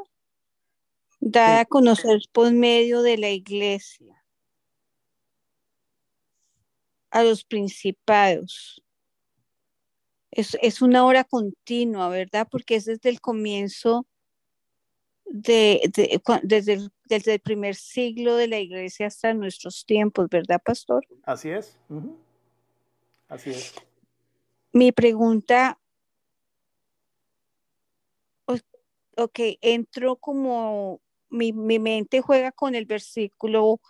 [1.21, 4.22] Da a conocer por medio de la iglesia
[7.13, 8.83] a los principados
[10.33, 12.49] es, una hora continua, ¿verdad?
[12.51, 14.07] Porque es desde el comienzo
[15.27, 20.61] de, de- desde, el, desde el primer siglo de la iglesia hasta nuestros tiempos, ¿verdad,
[20.65, 21.07] pastor?
[21.25, 21.79] Así es.
[23.29, 23.75] Así es.
[24.73, 25.79] Mi pregunta,
[29.17, 33.81] ok, entró como mi, mi mente juega con el versículo,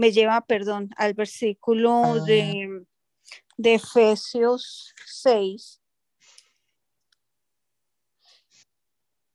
[0.00, 2.86] me lleva, perdón, al versículo de,
[3.58, 5.82] de Efesios 6.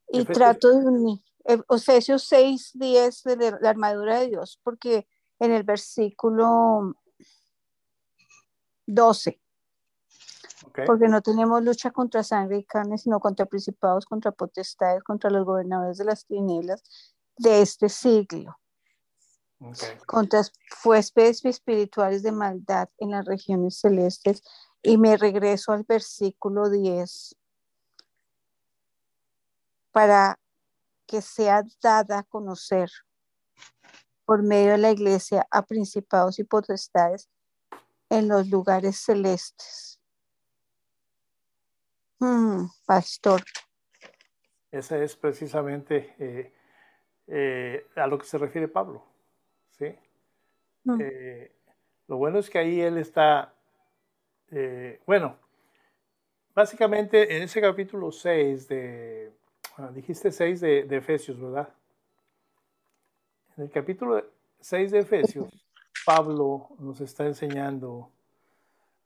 [0.10, 5.08] Y Efesios- trato de unir eh, Efesios 6, 10 de la armadura de Dios, porque
[5.40, 6.96] en el versículo
[8.88, 9.40] 12
[10.66, 10.80] Ok.
[10.88, 15.46] porque no tenemos lucha contra sangre y carne, sino contra principados, contra potestades, contra los
[15.46, 16.82] gobernadores de las tinieblas
[17.38, 18.58] de este siglo,
[19.60, 20.06] ok.
[20.06, 20.42] contra
[20.84, 24.44] huéspedes espirituales de maldad en las regiones celestes.
[24.82, 27.36] Y me regreso al versículo 10
[29.92, 30.38] para
[31.08, 32.90] que sea dada a conocer
[34.26, 37.30] por medio de la iglesia a principados y potestades
[38.10, 40.00] en los lugares celestes.
[42.20, 43.44] Mm, pastor,
[44.72, 46.54] Ese es precisamente eh,
[47.28, 49.15] eh, a lo que se refiere Pablo.
[49.78, 49.96] ¿Sí?
[50.84, 51.02] Mm.
[51.02, 51.52] Eh,
[52.08, 53.54] lo bueno es que ahí él está,
[54.52, 55.36] eh, bueno,
[56.54, 59.32] básicamente en ese capítulo 6 de,
[59.78, 61.70] bueno, dijiste 6 de, de Efesios, ¿verdad?
[63.58, 64.24] En el capítulo
[64.60, 65.50] 6 de Efesios,
[66.06, 68.10] Pablo nos está enseñando,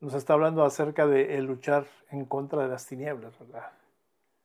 [0.02, 3.72] nos está hablando acerca de el luchar en contra de las tinieblas, ¿verdad?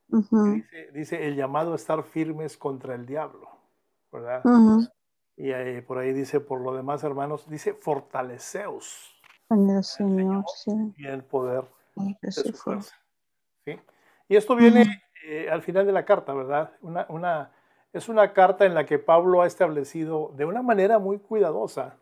[0.09, 3.49] Dice, dice el llamado a estar firmes contra el diablo,
[4.13, 4.43] ¿verdad?
[4.45, 4.87] ujú.
[5.37, 9.15] Y ahí- por ahí dice, por lo demás, hermanos, dice, fortaleceos
[9.51, 10.71] En el Señor, sí.
[10.97, 11.65] y el poder
[11.97, 12.75] de se su fue.
[12.75, 12.95] fuerza.
[13.65, 13.79] ¿sí?
[14.29, 16.73] Y esto viene eh, al final de la carta, ¿verdad?
[16.83, 17.51] Una, una,
[17.93, 21.97] es una carta en la que Pablo ha establecido de una manera muy cuidadosa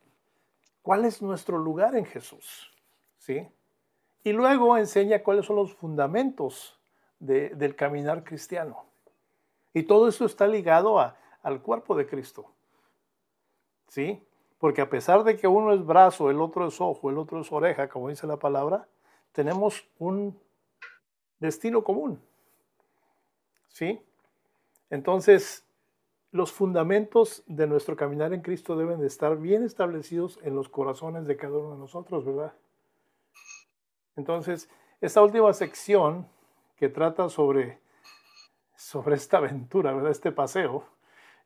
[0.83, 2.73] cuál es nuestro lugar en Jesús,
[3.19, 3.49] ¿sí?
[4.25, 6.79] Y luego enseña cuáles son los fundamentos
[7.21, 8.85] de- del caminar cristiano.
[9.73, 12.47] Y todo eso está ligado a- al cuerpo de Cristo,
[13.93, 14.25] ¿sí?
[14.59, 17.53] Porque a pesar de que uno es brazo, el otro es ojo, el otro es
[17.53, 18.89] oreja, como dice la palabra,
[19.33, 20.39] tenemos un
[21.39, 22.19] destino común.
[23.69, 24.01] ¿Sí?
[24.89, 25.67] Entonces,
[26.31, 31.27] los fundamentos de nuestro caminar en Cristo deben de estar bien establecidos en los corazones
[31.27, 32.55] de cada uno de nosotros, ¿verdad?
[34.17, 34.71] Entonces,
[35.03, 36.27] esta última sección
[36.77, 37.79] que trata sobre,
[38.75, 40.13] sobre esta aventura, ¿verdad?
[40.13, 40.87] Este paseo,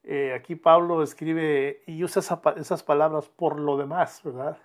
[0.09, 2.23] eh, aquí Pablo escribe y usa
[2.57, 4.57] esas palabras por lo demás, ¿verdad?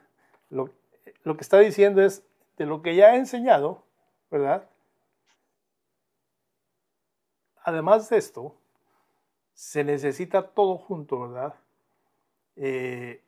[0.52, 2.24] Lo, que está diciendo es
[2.58, 3.84] de lo que ya he enseñado,
[4.30, 4.70] ¿verdad?
[7.64, 8.56] Además de esto,
[9.56, 11.56] se necesita todo junto, ¿verdad?
[12.56, 13.24] Eh,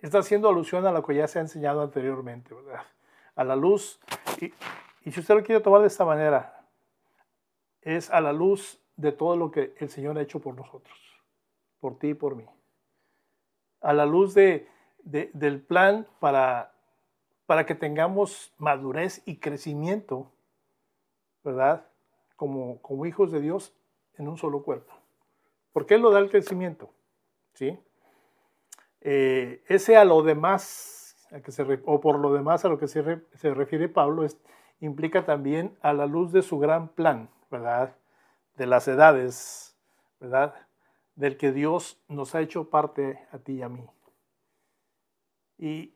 [0.00, 2.82] está haciendo alusión a lo que ya se ha enseñado anteriormente, ¿verdad?
[3.34, 3.98] A la luz,
[5.04, 6.66] y si usted lo quiere tomar de esta manera,
[7.80, 10.96] es a la luz de todo lo que el Señor ha hecho por nosotros,
[11.80, 12.44] por ti y por mí.
[13.80, 14.66] A la luz de,
[15.02, 16.72] de- del plan para,
[17.46, 20.32] para que tengamos madurez y crecimiento,
[21.42, 21.86] ¿verdad?
[22.36, 23.74] Como, como hijos de Dios
[24.16, 24.92] en un solo cuerpo.
[25.72, 26.90] ¿Por qué Él lo da el crecimiento?
[27.54, 27.78] ¿Sí?
[29.00, 32.88] Eh, ese a lo demás, a que se o por lo demás a lo que
[32.88, 34.26] se, se refiere Pablo,
[34.80, 37.94] implica también a la luz de su gran plan, ¿verdad?
[38.56, 39.76] De las edades,
[40.20, 40.54] ¿verdad?
[41.16, 43.88] Del que Dios nos ha hecho parte a ti y a mí.
[45.58, 45.94] Y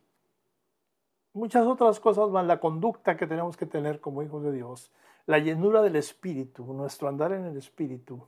[1.32, 4.92] muchas otras cosas más, la conducta que tenemos que tener como hijos de Dios,
[5.26, 8.26] la llenura del Espíritu, nuestro andar en el Espíritu,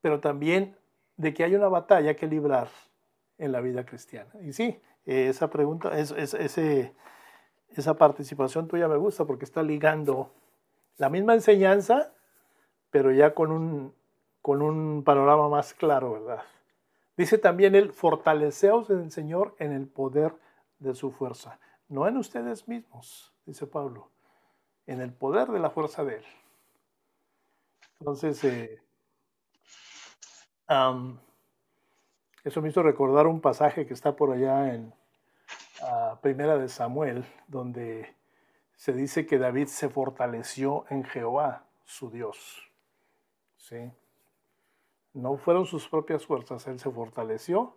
[0.00, 0.76] pero también
[1.16, 2.68] de que hay una batalla que librar
[3.36, 4.30] en la vida cristiana.
[4.42, 10.30] Y sí, esa pregunta, esa participación tuya me gusta porque está ligando
[10.98, 12.12] la misma enseñanza,
[12.90, 13.94] pero ya con un,
[14.42, 16.42] con un panorama más claro, ¿verdad?
[17.16, 20.34] Dice también el fortaleceos en el Señor en el poder
[20.78, 24.08] de su fuerza, no en ustedes mismos, dice Pablo,
[24.86, 26.24] en el poder de la fuerza de Él.
[27.98, 28.80] Entonces, eh,
[32.44, 34.94] eso me hizo recordar un pasaje que está por allá en
[35.82, 38.14] ah, Primera de Samuel, donde
[38.76, 42.67] se dice que David se fortaleció en Jehová, su Dios.
[43.68, 43.92] ¿Sí?
[45.12, 47.76] No fueron sus propias fuerzas, él se fortaleció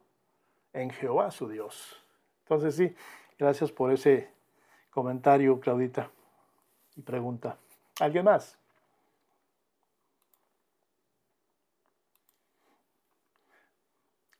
[0.71, 2.01] en Jehová, su Dios.
[2.43, 2.95] Entonces sí,
[3.38, 4.32] gracias por ese
[4.89, 6.10] comentario, Claudita,
[6.95, 7.58] y pregunta.
[7.99, 8.58] ¿Alguien más?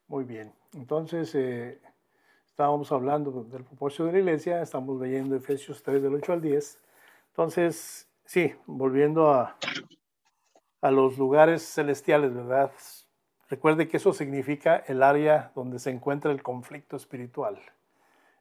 [0.07, 0.53] Muy bien.
[0.73, 1.81] Entonces, eh,
[2.45, 6.79] estábamos hablando del propósito de la iglesia, estamos leyendo Efesios 3 del 8 al 10.
[7.29, 9.57] Entonces, sí, volviendo a,
[10.82, 12.72] a los lugares celestiales, ¿verdad?
[13.50, 17.60] Recuerde que eso significa el área donde se encuentra el conflicto espiritual.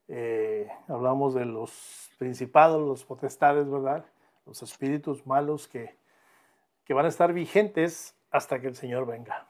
[0.09, 4.05] Eh, hablamos de los principados, los potestades, ¿verdad?
[4.47, 5.95] Los espíritus malos que,
[6.85, 9.47] que van a estar vigentes hasta que el Señor venga.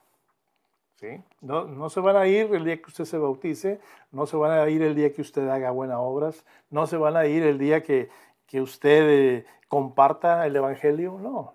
[0.96, 1.22] ¿Sí?
[1.40, 3.80] No, no, se van a ir el día que usted se bautice,
[4.12, 7.16] no se van a ir el día que usted haga buenas obras, no se van
[7.16, 8.10] a ir el día que,
[8.46, 11.54] que usted eh, comparta el Evangelio, no.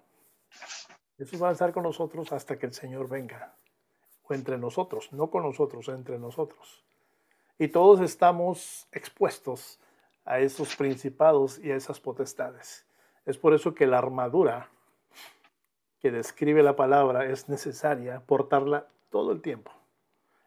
[1.17, 3.56] Esos van a estar con nosotros hasta que el Señor venga,
[4.28, 6.84] o entre nosotros, no con nosotros, entre nosotros.
[7.58, 9.80] Y todos estamos expuestos
[10.25, 12.86] a esos principados y a esas potestades.
[13.25, 14.69] Es por eso que la armadura
[15.99, 19.71] que describe la palabra es necesaria portarla todo el tiempo.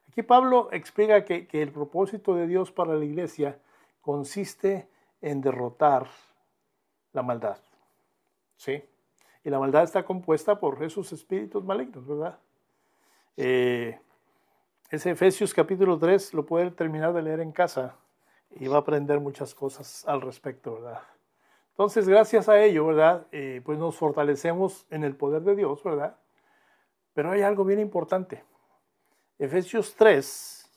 [0.08, 3.58] Aquí Pablo explica que, que el propósito de Dios para la iglesia
[4.02, 4.88] consiste
[5.20, 6.06] en derrotar
[7.12, 7.58] la maldad.
[8.56, 8.82] ¿Sí?
[9.48, 12.38] Y la maldad está compuesta por esos espíritus malignos, ¿verdad?
[13.34, 13.98] Eh,
[14.90, 17.96] ese Efesios capítulo 3 lo puede terminar de leer en casa
[18.50, 21.00] y va a aprender muchas cosas al respecto, ¿verdad?
[21.70, 23.26] Entonces, gracias a ello, ¿verdad?
[23.32, 26.18] Eh, pues nos fortalecemos en el poder de Dios, ¿verdad?
[27.14, 28.44] Pero hay algo bien importante.
[29.38, 30.70] Efesios 3,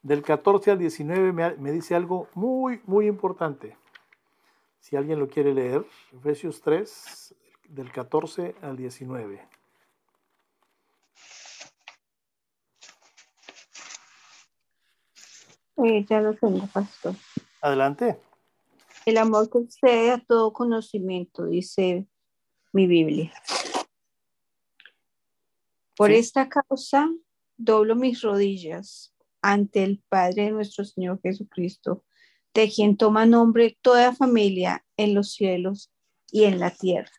[0.00, 3.76] del 14 al 19, me, me dice algo muy, muy importante.
[4.80, 7.34] Si alguien lo quiere leer, Efesios 3,
[7.68, 9.48] del 14 al 19.
[15.76, 17.14] Eh, ya lo tengo, pastor.
[17.60, 18.20] Adelante.
[19.06, 22.06] El amor que excede a todo conocimiento, dice
[22.72, 23.32] mi Biblia.
[25.96, 26.16] Por Sí.
[26.16, 27.10] esta causa
[27.56, 32.04] doblo mis rodillas ante el Padre de nuestro Señor Jesucristo,
[32.54, 35.92] de quien toma nombre toda familia en los cielos
[36.30, 37.10] y en la tierra,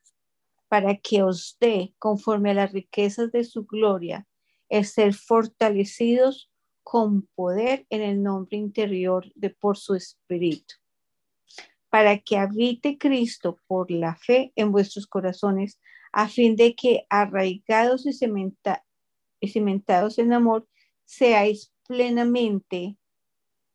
[0.68, 4.28] para que os dé, conforme a las riquezas de su gloria,
[4.70, 6.50] el ser fortalecidos
[6.84, 10.76] con poder en el nombre interior de por su espíritu,
[11.90, 15.80] para que habite Cristo por la fe en vuestros corazones,
[16.12, 18.84] a fin de que arraigados y, cementa-
[19.40, 20.68] y cimentados en amor,
[21.06, 22.98] seáis plenamente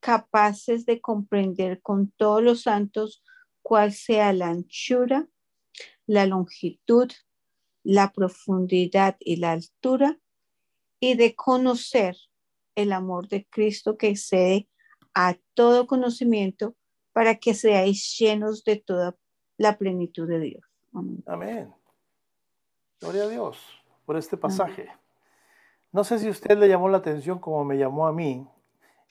[0.00, 3.22] capaces de comprender con todos los santos
[3.62, 5.29] cuál sea la anchura,
[6.11, 7.12] la longitud,
[7.85, 10.18] la profundidad y la altura,
[10.99, 12.16] y de conocer
[12.75, 14.68] el amor de Cristo que excede
[15.14, 16.75] a todo conocimiento
[17.12, 19.16] para que seáis llenos de toda
[19.57, 20.64] la plenitud de Dios.
[20.92, 21.23] Amén.
[21.27, 21.75] Amén.
[23.01, 23.57] Gloria a Dios
[24.05, 24.88] por este pasaje.
[25.92, 28.46] No sé si usted le llamó la atención como me llamó a mí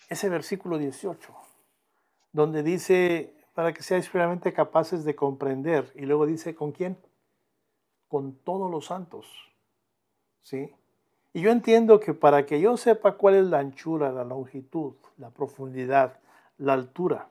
[0.10, 1.34] ese versículo 18,
[2.34, 6.98] donde dice, para que seáis plenamente capaces de comprender, y luego dice, ¿con quién?
[8.08, 9.28] Con todos los santos.
[10.44, 10.74] ¿Sí?
[11.34, 15.32] Y yo entiendo que para que yo sepa cuál es la anchura, la longitud, la
[15.32, 16.22] profundidad,
[16.58, 17.28] la altura,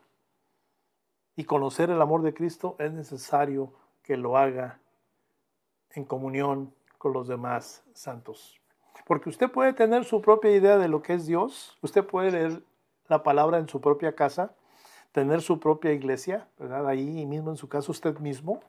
[1.35, 4.81] y conocer el amor de Cristo, es necesario que lo haga
[5.93, 8.61] en comunión con los demás santos.
[9.07, 12.63] Porque usted puede tener su propia idea de lo que es Dios, usted puede leer
[13.07, 14.55] la palabra en su propia casa,
[15.19, 16.87] tener su propia iglesia, ¿verdad?
[16.87, 18.61] Ahí mismo en su casa usted mismo.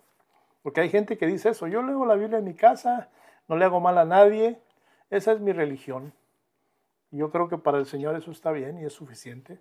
[0.64, 3.10] Porque hay gente que dice eso, yo leo la Biblia en mi casa,
[3.48, 4.60] no le hago mal a nadie,
[5.12, 6.12] esa es mi religión.
[7.12, 9.60] Yo creo que para el Señor eso está bien y es suficiente.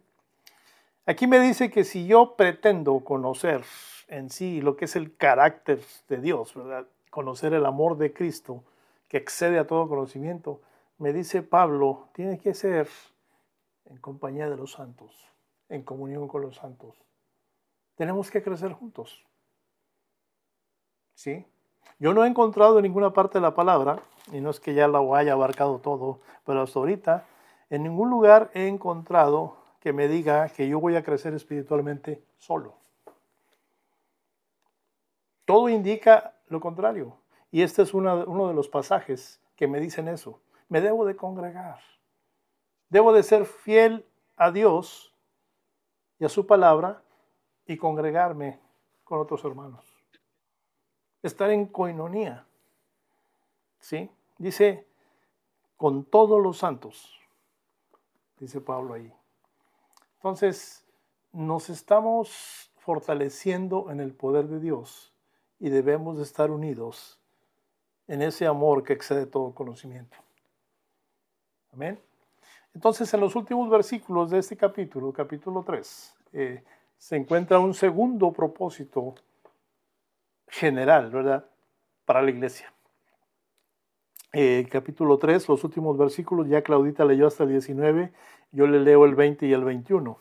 [1.04, 3.64] Aquí me dice que si yo pretendo conocer
[4.08, 6.86] en sí lo que es el carácter de Dios, ¿verdad?
[7.10, 8.64] Conocer el amor de Cristo
[9.08, 10.62] que excede a todo conocimiento,
[10.96, 12.88] me dice Pablo, tiene que ser
[13.84, 15.14] en compañía de los santos,
[15.68, 16.94] en comunión con los santos.
[17.96, 19.24] Tenemos que crecer juntos.
[21.14, 21.44] ¿Sí?
[21.98, 24.00] Yo no he encontrado en ninguna parte de la palabra,
[24.32, 27.26] y no es que ya lo haya abarcado todo, pero hasta ahorita
[27.70, 32.74] en ningún lugar he encontrado que me diga que yo voy a crecer espiritualmente solo.
[35.44, 37.16] Todo indica lo contrario.
[37.50, 40.40] Y este es uno de los pasajes que me dicen eso.
[40.68, 41.80] Me debo de congregar.
[42.90, 44.04] Debo de ser fiel
[44.36, 45.14] a Dios
[46.18, 47.02] y a su palabra
[47.66, 48.58] y congregarme
[49.04, 49.84] con otros hermanos.
[51.22, 52.46] Estar en coinonía.
[53.80, 54.10] ¿Sí?
[54.38, 54.86] Dice,
[55.76, 57.18] con todos los santos.
[58.38, 59.12] Dice Pablo ahí.
[60.16, 60.84] Entonces,
[61.32, 65.12] nos estamos fortaleciendo en el poder de Dios
[65.60, 67.20] y debemos de estar unidos
[68.06, 70.16] en ese amor que excede todo conocimiento.
[71.72, 72.00] Amén.
[72.74, 76.64] Entonces, en los últimos versículos de este capítulo, capítulo 3, eh,
[76.96, 79.14] se encuentra un segundo propósito
[80.46, 81.44] general, ¿verdad?
[82.04, 82.72] Para la iglesia.
[84.32, 88.12] Eh, capítulo 3, los últimos versículos, ya Claudita leyó hasta el 19,
[88.52, 90.18] yo le leo el 20 y el 21.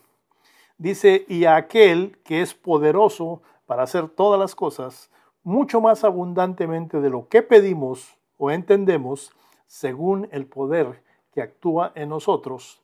[0.78, 5.10] Dice, y aquel que es poderoso para hacer todas las cosas,
[5.42, 9.32] mucho más abundantemente de lo que pedimos o entendemos,
[9.66, 11.02] según el poder
[11.32, 12.82] que actúa en nosotros,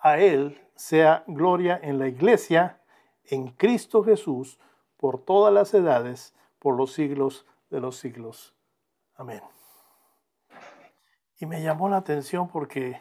[0.00, 2.80] a Él sea gloria en la iglesia,
[3.24, 4.58] en Cristo Jesús,
[4.96, 8.54] por todas las edades, por los siglos de los siglos.
[9.16, 9.42] Amén.
[11.38, 13.00] Y me llamó la atención porque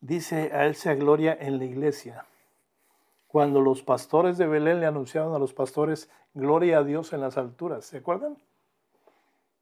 [0.00, 2.26] dice a Él sea gloria en la iglesia.
[3.26, 7.38] Cuando los pastores de Belén le anunciaron a los pastores gloria a Dios en las
[7.38, 8.36] alturas, ¿se acuerdan?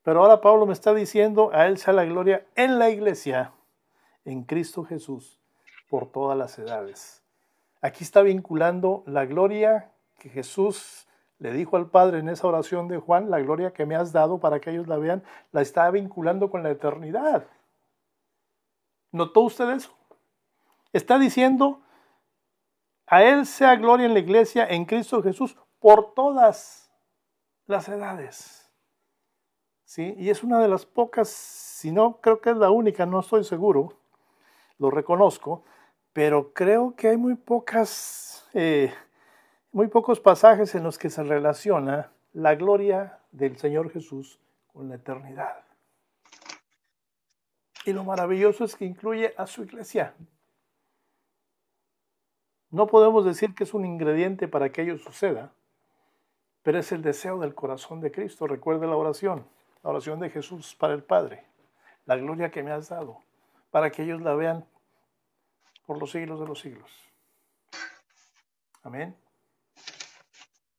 [0.03, 3.53] Pero ahora Pablo me está diciendo a Él sea la gloria en la iglesia,
[4.25, 5.41] en Cristo Jesús,
[5.89, 7.23] por todas las edades.
[7.81, 11.07] Aquí está vinculando la gloria que Jesús
[11.39, 14.41] le dijo al Padre en esa oración de Juan, la gloria que me has dado
[14.41, 17.47] para que ellos la vean, la está vinculando con la eternidad.
[19.13, 19.97] ¿Notó usted eso?
[20.93, 21.81] Está diciendo,
[23.07, 26.91] a Él sea gloria en la iglesia, en Cristo Jesús, por todas
[27.67, 28.71] las edades.
[29.85, 30.15] ¿Sí?
[30.19, 33.45] Y es una de las pocas, si no creo que es la única, no estoy
[33.45, 33.98] seguro,
[34.79, 35.65] lo reconozco,
[36.13, 38.93] pero creo que hay muy pocas, eh,
[39.73, 44.41] muy pocos pasajes en los que se relaciona la gloria del Señor Jesús
[44.73, 45.65] con la eternidad.
[47.85, 50.15] Y lo maravilloso es que incluye a su iglesia.
[52.71, 55.53] No podemos decir que es un ingrediente para que ello suceda,
[56.63, 58.47] pero es el deseo del corazón de Cristo.
[58.47, 59.47] Recuerde la oración,
[59.83, 61.45] la oración de Jesús para el Padre,
[62.05, 63.23] la gloria que me has dado,
[63.71, 64.67] para que ellos la vean
[65.87, 66.91] por los siglos de los siglos.
[68.83, 69.17] Amén.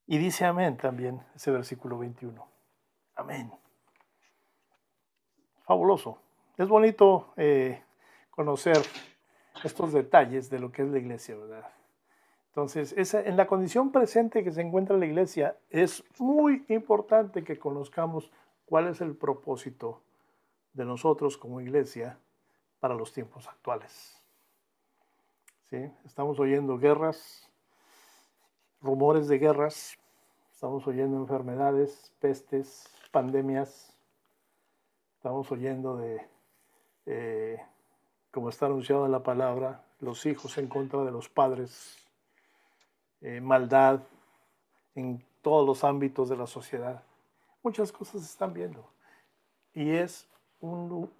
[0.06, 2.46] Y dice amén también ese versículo 21.
[3.14, 3.52] Amén.
[5.64, 6.18] Fabuloso.
[6.56, 7.82] Es bonito eh,
[8.30, 8.78] conocer
[9.62, 11.70] estos detalles de lo que es la iglesia, ¿verdad?
[12.48, 18.32] Entonces, en la condición presente que se encuentra la iglesia, es muy importante que conozcamos
[18.64, 20.02] cuál es el propósito
[20.72, 22.18] de nosotros como iglesia
[22.80, 24.20] para los tiempos actuales.
[25.68, 25.92] ¿Sí?
[26.04, 27.48] Estamos oyendo guerras,
[28.80, 29.96] rumores de guerras,
[30.52, 33.96] estamos oyendo enfermedades, pestes, pandemias,
[35.16, 36.26] estamos oyendo de
[37.06, 37.60] eh,
[38.30, 42.08] como está anunciado en la palabra, los hijos en contra de los padres,
[43.20, 44.00] eh, maldad
[44.94, 47.02] en todos los ámbitos de la sociedad.
[47.62, 48.88] Muchas cosas se están viendo.
[49.74, 50.29] Y es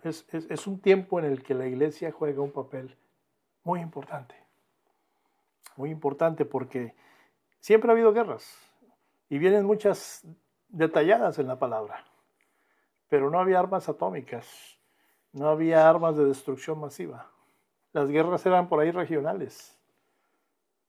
[0.03, 2.97] es un tiempo en el que la iglesia juega un papel
[3.65, 4.35] muy importante.
[5.77, 6.95] Muy importante porque
[7.61, 8.57] siempre ha habido guerras
[9.29, 10.27] y vienen muchas
[10.69, 12.05] detalladas en la palabra,
[13.09, 14.79] pero no había armas atómicas,
[15.33, 17.31] no había armas de destrucción masiva.
[17.93, 19.77] Las guerras eran por ahí regionales.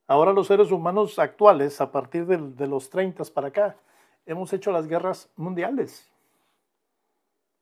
[0.08, 3.78] Ahora los seres humanos actuales, a partir de, los 30 para acá,
[4.26, 6.11] hemos hecho las guerras mundiales.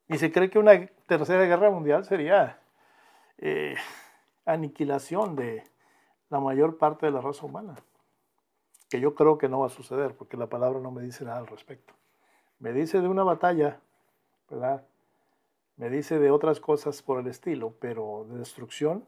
[0.09, 2.59] Y se cree que una tercera guerra mundial sería
[3.37, 3.75] eh,
[4.45, 5.63] aniquilación de
[6.29, 7.75] la mayor parte de la raza humana.
[8.89, 11.37] Que yo creo que no va a suceder, porque la palabra no me dice nada
[11.37, 11.93] al respecto.
[12.57, 13.79] Me dice de una batalla,
[14.49, 14.83] ¿verdad?
[15.79, 19.05] me dice de otras cosas por el estilo, pero de destrucción,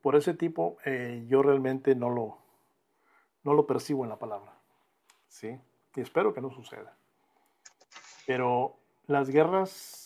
[0.00, 2.38] por ese tipo, eh, yo realmente no lo,
[3.42, 4.54] no lo percibo en la palabra.
[5.28, 5.60] ¿sí?
[5.94, 6.96] Y espero que no suceda.
[8.26, 10.01] Pero las guerras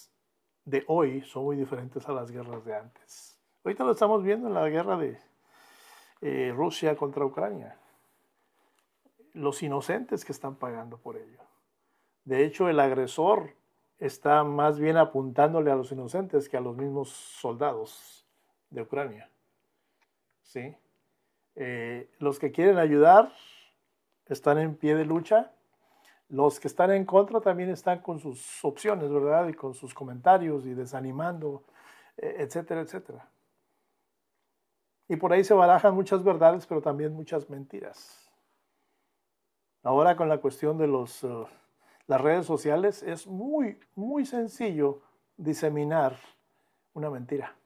[0.67, 3.41] de hoy son muy diferentes a las guerras de antes.
[3.65, 5.19] Ahorita lo estamos viendo en la guerra de
[6.21, 7.79] eh, Rusia contra Ucrania.
[9.33, 11.41] Los inocentes que están pagando por ello.
[12.25, 13.55] De hecho, el agresor
[13.99, 18.27] está más bien apuntándole a los inocentes que a los mismos soldados
[18.71, 19.31] de Ucrania.
[20.43, 20.77] ¿Sí?
[21.55, 23.33] Eh, los que quieren ayudar
[24.27, 25.53] están en pie de lucha.
[26.29, 29.49] Los que están en contra también están con sus opciones, ¿verdad?
[29.49, 31.63] Y con sus comentarios y desanimando,
[32.17, 33.29] eh, etcétera, etcétera.
[35.09, 38.31] Y por ahí se barajan muchas verdades, pero también muchas mentiras.
[39.83, 41.23] Ahora con la cuestión de los...
[41.23, 41.47] Uh,
[42.07, 45.03] las redes sociales es muy, muy sencillo
[45.37, 46.17] diseminar
[46.95, 47.57] una mentira.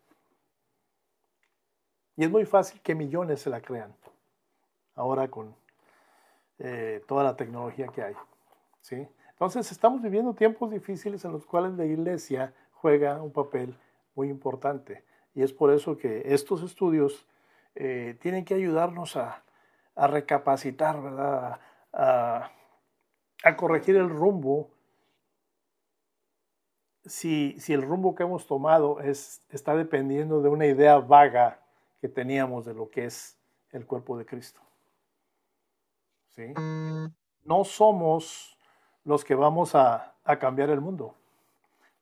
[2.16, 3.94] Y es muy fácil que millones se la crean.
[4.94, 5.54] Ahora con
[6.58, 8.14] eh, toda la tecnología que hay.
[8.88, 13.76] Entonces estamos viviendo tiempos difíciles en los cuales la iglesia juega un papel
[14.14, 15.04] muy importante.
[15.34, 17.26] Y es por eso que estos estudios
[17.74, 19.42] eh, tienen que ayudarnos a,
[19.96, 21.60] recapacitar, ¿verdad?
[21.92, 22.50] A,
[23.56, 24.70] corregir el rumbo.
[27.04, 31.60] Si, si, el rumbo que hemos tomado es, está dependiendo de una idea vaga
[32.00, 33.38] que teníamos de lo que es
[33.72, 34.60] el cuerpo de Cristo.
[36.28, 36.54] ¿Sí?
[37.44, 38.59] No somos
[39.04, 41.14] los que vamos a, a cambiar el mundo.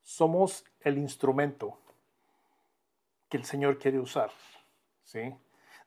[0.03, 1.79] Somos el instrumento
[3.29, 4.31] que el Señor quiere usar.
[5.05, 5.35] ¿sí?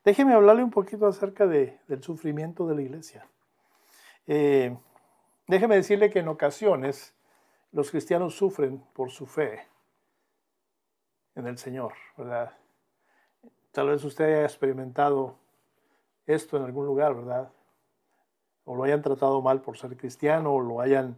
[0.04, 3.26] Déjeme hablarle un poquito acerca de, del sufrimiento de la iglesia.
[4.26, 4.76] Eh,
[5.46, 7.14] déjeme decirle que en ocasiones
[7.72, 9.66] los cristianos sufren por su fe
[11.34, 12.52] en el Señor, ¿verdad?
[13.70, 15.38] Tal vez usted haya experimentado
[16.26, 17.50] esto en algún lugar, ¿verdad?
[18.64, 21.16] O lo hayan tratado mal por ser cristiano, o lo hayan,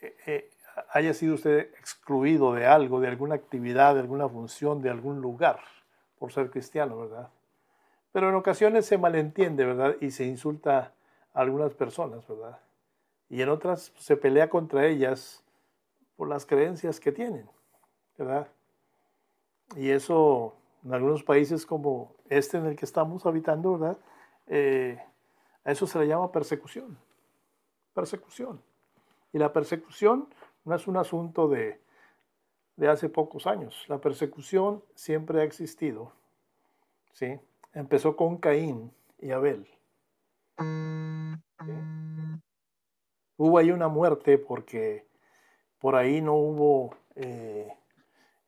[0.00, 0.50] eh, eh,
[0.92, 5.60] haya sido usted excluido de algo, de alguna actividad, de alguna función, de algún lugar,
[6.18, 7.30] por ser cristiano, ¿verdad?
[8.12, 9.96] Pero en ocasiones se malentiende, ¿verdad?
[10.00, 10.92] Y se insulta
[11.34, 12.58] a algunas personas, ¿verdad?
[13.28, 15.44] Y en otras se pelea contra ellas
[16.16, 17.48] por las creencias que tienen,
[18.16, 18.48] ¿verdad?
[19.76, 23.98] Y eso en algunos países como este en el que estamos habitando, ¿verdad?
[24.46, 24.98] Eh,
[25.64, 26.98] a eso se le llama persecución.
[27.94, 28.62] Persecución.
[29.32, 30.28] Y la persecución
[30.64, 31.80] no es un asunto de,
[32.76, 33.84] de hace pocos años.
[33.88, 36.12] La persecución siempre ha existido.
[37.12, 37.38] ¿sí?
[37.72, 39.66] Empezó con Caín y Abel.
[43.36, 45.06] Hubo ahí una muerte porque
[45.78, 47.72] por ahí no hubo eh,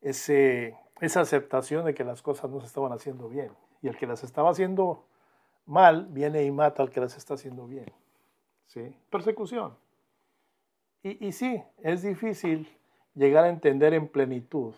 [0.01, 3.53] ese, esa aceptación de que las cosas no se estaban haciendo bien.
[3.83, 5.07] Y el que las estaba haciendo
[5.71, 7.87] mal viene y mata al que las está haciendo bien.
[8.67, 8.95] ¿Sí?
[9.09, 9.77] Persecución.
[11.03, 12.69] Y, y sí, es difícil
[13.15, 14.75] llegar a entender en plenitud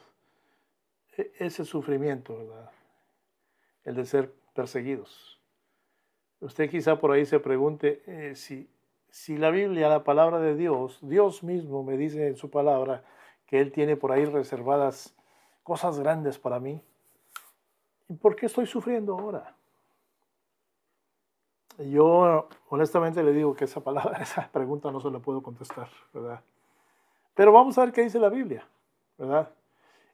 [1.17, 2.71] e, ese sufrimiento, ¿verdad?
[3.85, 5.41] El de ser perseguidos.
[6.41, 8.69] Usted quizá por ahí se pregunte eh, si,
[9.09, 13.03] si la Biblia, la palabra de Dios, Dios mismo me dice en su palabra
[13.47, 15.15] que Él tiene por ahí reservadas
[15.63, 16.83] cosas grandes para mí.
[18.09, 19.57] ¿Y por qué estoy sufriendo ahora?
[21.79, 26.43] Yo honestamente le digo que esa palabra, esa pregunta no se la puedo contestar, ¿verdad?
[27.35, 28.67] Pero vamos a ver qué dice la Biblia,
[29.17, 29.51] ¿verdad?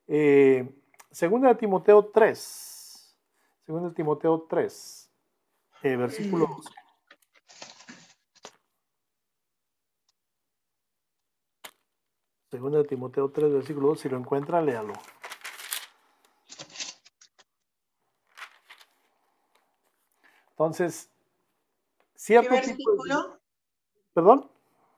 [0.07, 0.69] Eh,
[1.11, 3.17] segunda de Timoteo 3,
[3.67, 5.11] segunda de Timoteo 3,
[5.83, 6.71] eh, versículo 12.
[12.51, 14.95] Segunda de Timoteo 3, versículo 2, si lo encuentra, léalo.
[20.53, 21.11] Entonces,
[22.29, 23.41] cierto ¿Qué versículo?
[24.12, 24.51] ¿Perdón?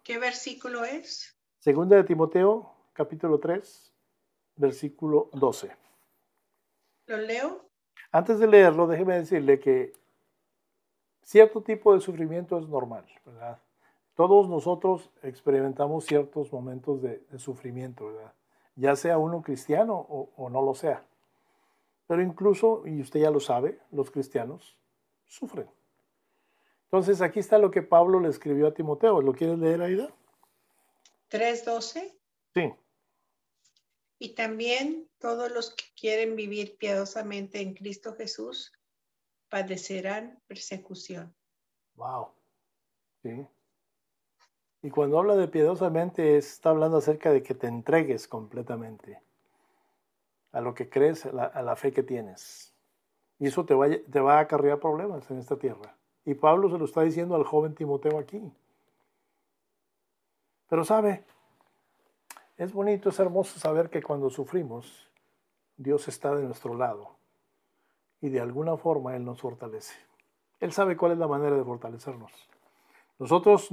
[0.03, 1.39] ¿Qué versículo es?
[1.61, 3.95] Segunda de Timoteo, capítulo 3,
[4.57, 5.71] versículo 12.
[7.07, 7.67] ¿Lo leo?
[8.11, 9.93] Antes de leerlo, déjeme decirle que
[11.23, 13.63] cierto tipo de sufrimiento es normal, ¿verdad?
[14.17, 18.35] Todos nosotros experimentamos ciertos momentos de, sufrimiento, ¿verdad?
[18.75, 21.05] Ya sea uno cristiano o, o no lo sea.
[22.09, 24.77] Pero incluso, y usted ya lo sabe, los cristianos
[25.29, 25.69] sufren.
[26.93, 29.23] Entonces aquí está lo que Pablo le escribió a Timoteo.
[29.23, 30.13] ¿Lo quieres leer, Aida?
[31.31, 32.13] 3.12.
[32.53, 32.75] Sí.
[34.19, 38.73] Y también todos los que quieren vivir piadosamente en Cristo Jesús
[39.49, 41.33] padecerán persecución.
[41.95, 42.33] Wow.
[43.23, 43.47] Sí.
[44.83, 49.23] Y cuando habla de piadosamente, está hablando acerca de que te entregues completamente
[50.51, 52.75] a lo que crees, a la, fe que tienes.
[53.39, 55.97] Y eso te va, te va a acarrear problemas en esta tierra.
[56.25, 58.53] Y Pablo se lo está diciendo al joven Timoteo aquí.
[60.69, 61.25] Pero sabe,
[62.57, 65.11] es bonito, es hermoso saber que cuando sufrimos,
[65.77, 67.17] Dios está de nuestro lado
[68.21, 69.95] y de alguna forma Él nos fortalece.
[70.61, 72.31] Él sabe cuál es la manera de fortalecernos.
[73.19, 73.71] Nosotros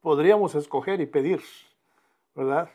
[0.00, 1.42] podríamos escoger y pedir,
[2.34, 2.70] ¿verdad?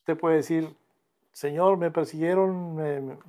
[0.00, 0.74] Usted puede decir,
[1.32, 2.74] Señor, me persiguieron,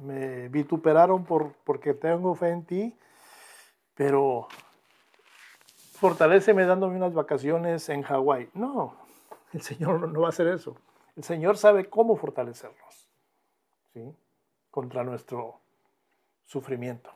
[0.02, 2.98] me, vituperaron por, porque tengo fe en ti,
[3.96, 4.48] pero
[5.94, 8.50] fortaleceme dándome unas vacaciones en Hawái.
[8.54, 8.96] No,
[9.54, 10.76] el Señor no va a hacer eso.
[11.16, 13.10] El Señor sabe cómo fortalecernos
[13.94, 14.14] ¿sí?
[14.72, 15.60] contra nuestro
[16.46, 17.12] sufrimiento.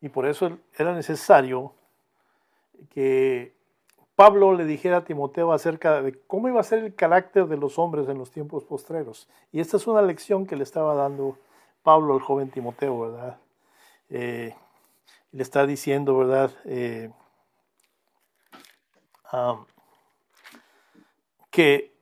[0.00, 1.72] Y por eso era necesario
[2.90, 3.56] que
[4.14, 7.78] Pablo le dijera a Timoteo acerca de cómo iba a ser el carácter de los
[7.78, 9.28] hombres en los tiempos postreros.
[9.52, 11.38] Y esta es una lección que le estaba dando
[11.82, 13.38] Pablo al joven Timoteo, ¿verdad?
[14.08, 14.54] Eh,
[15.32, 16.50] le está diciendo, ¿verdad?
[16.64, 17.10] Eh,
[21.50, 21.94] que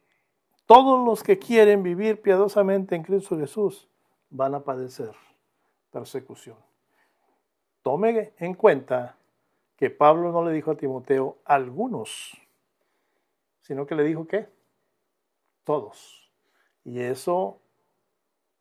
[0.66, 3.88] todos los que quieren vivir piadosamente en Cristo Jesús
[4.30, 5.12] van a padecer
[5.90, 6.56] persecución.
[7.82, 9.16] Tome en cuenta
[9.76, 12.36] que Pablo no le dijo a Timoteo algunos,
[13.60, 14.48] sino que le dijo que
[15.64, 16.30] todos.
[16.84, 17.60] Y eso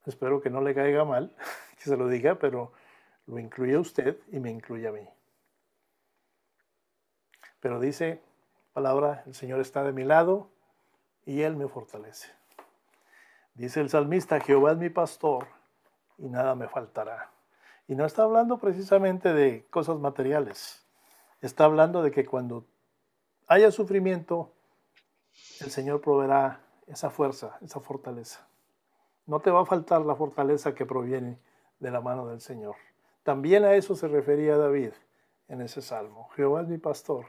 [0.06, 1.36] espero que no le caiga mal
[1.78, 2.74] que se lo diga, pero
[3.28, 5.08] lo incluye usted y me incluye a mí.
[7.60, 8.22] Pero dice,
[8.74, 10.50] palabra, el Señor está de mi lado
[11.26, 12.30] y Él me fortalece.
[13.54, 15.48] Dice el salmista, Jehová es mi pastor
[16.18, 17.32] y nada me faltará.
[17.88, 20.86] Y no está hablando precisamente de cosas materiales.
[21.42, 22.66] Está hablando de que cuando
[23.48, 24.52] haya sufrimiento,
[25.62, 28.48] el Señor proveerá esa fuerza, esa fortaleza.
[29.26, 31.40] No te va a faltar la fortaleza que proviene
[31.80, 32.76] de la mano del Señor.
[33.24, 34.92] También a eso se refería David
[35.48, 36.30] en ese salmo.
[36.36, 37.26] Jehová es mi pastor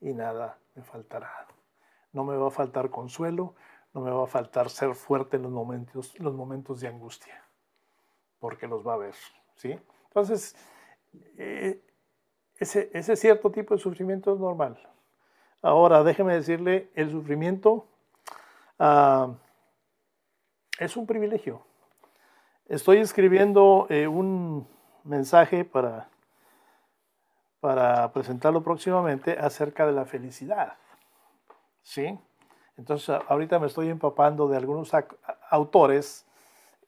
[0.00, 1.30] y nada me faltará.
[2.12, 3.54] No me va a faltar consuelo,
[3.94, 7.42] no me va a faltar ser fuerte en los momentos, los momentos de angustia,
[8.38, 9.14] porque los va a ver.
[9.54, 9.78] ¿sí?
[10.08, 10.54] Entonces,
[11.38, 11.82] eh,
[12.56, 14.78] ese, ese cierto tipo de sufrimiento es normal.
[15.62, 17.86] Ahora, déjeme decirle, el sufrimiento
[18.78, 19.32] ah,
[20.78, 21.62] es un privilegio.
[22.66, 24.66] Estoy escribiendo eh, un
[25.04, 26.08] mensaje para,
[27.60, 30.74] para presentarlo próximamente acerca de la felicidad.
[31.82, 32.18] ¿Sí?
[32.76, 34.92] Entonces, ahorita me estoy empapando de algunos
[35.50, 36.26] autores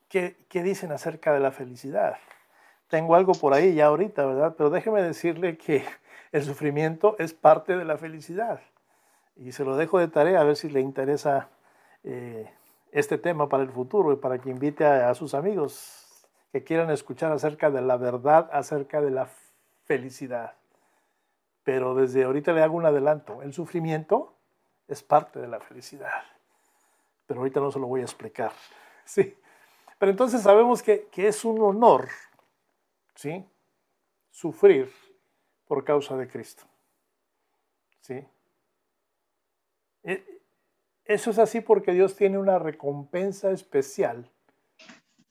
[0.08, 2.16] que, que, dicen acerca de la felicidad.
[2.88, 4.54] Tengo algo por ahí ya ahorita, ¿verdad?
[4.56, 5.84] Pero déjeme decirle que
[6.32, 8.60] el sufrimiento es parte de la felicidad.
[9.36, 11.48] Y se lo dejo de tarea a ver si le interesa
[12.04, 12.52] eh,
[12.92, 16.03] este tema para el futuro y para que invite a, a sus amigos
[16.54, 19.26] que quieran escuchar acerca de la verdad, acerca de la
[19.86, 20.54] felicidad.
[21.64, 23.42] Pero desde ahorita le hago un adelanto.
[23.42, 24.36] El sufrimiento
[24.86, 26.22] es parte de la felicidad.
[27.26, 28.52] Pero ahorita no se lo voy a explicar.
[29.04, 29.36] ¿sí?
[29.98, 32.06] Pero entonces sabemos que, que es un honor
[33.16, 33.44] ¿sí?
[34.30, 34.92] sufrir
[35.66, 36.62] por causa de Cristo.
[37.98, 38.24] ¿sí?
[40.04, 40.40] E,
[41.04, 44.30] eso es así porque Dios tiene una recompensa especial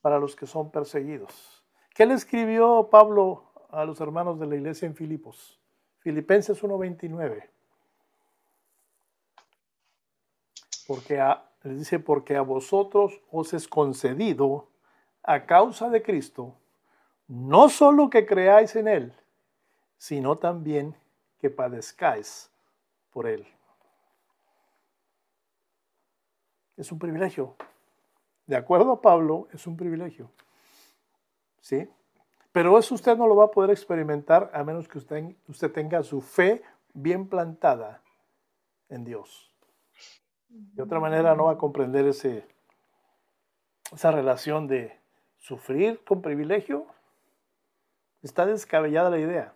[0.03, 1.63] para los que son perseguidos.
[1.95, 5.59] ¿Qué le escribió Pablo a los hermanos de la iglesia en Filipos?
[5.97, 7.49] Filipenses 1:29.
[10.85, 14.67] Porque a, les dice, porque a vosotros os es concedido
[15.23, 16.53] a causa de Cristo,
[17.27, 19.13] no solo que creáis en Él,
[19.97, 20.95] sino también
[21.39, 22.51] que padezcáis
[23.11, 23.47] por Él.
[26.77, 27.55] es un privilegio.
[28.45, 30.29] De acuerdo a Pablo, es un privilegio.
[31.61, 31.89] ¿Sí?
[32.51, 36.03] Pero eso usted no lo va a poder experimentar a menos que usted, usted tenga
[36.03, 36.61] su fe
[36.93, 38.01] bien plantada
[38.89, 39.51] en Dios.
[40.49, 42.45] De otra manera no va a comprender ese,
[43.91, 44.95] esa relación de
[45.39, 46.85] sufrir con privilegio.
[48.21, 49.53] Está descabellada la idea.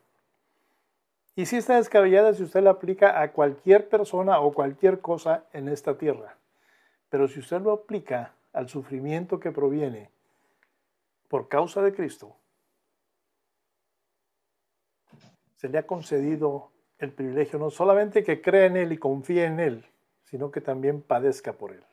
[1.35, 5.67] Y sí está descabellada si usted la aplica a cualquier persona o cualquier cosa en
[5.67, 6.35] esta tierra.
[7.09, 10.09] Pero si usted lo aplica al sufrimiento que proviene
[11.27, 12.35] por causa de Cristo,
[15.57, 19.59] se le ha concedido el privilegio no solamente que crea en Él y confíe en
[19.59, 19.85] Él,
[20.23, 21.83] sino que también padezca por Él.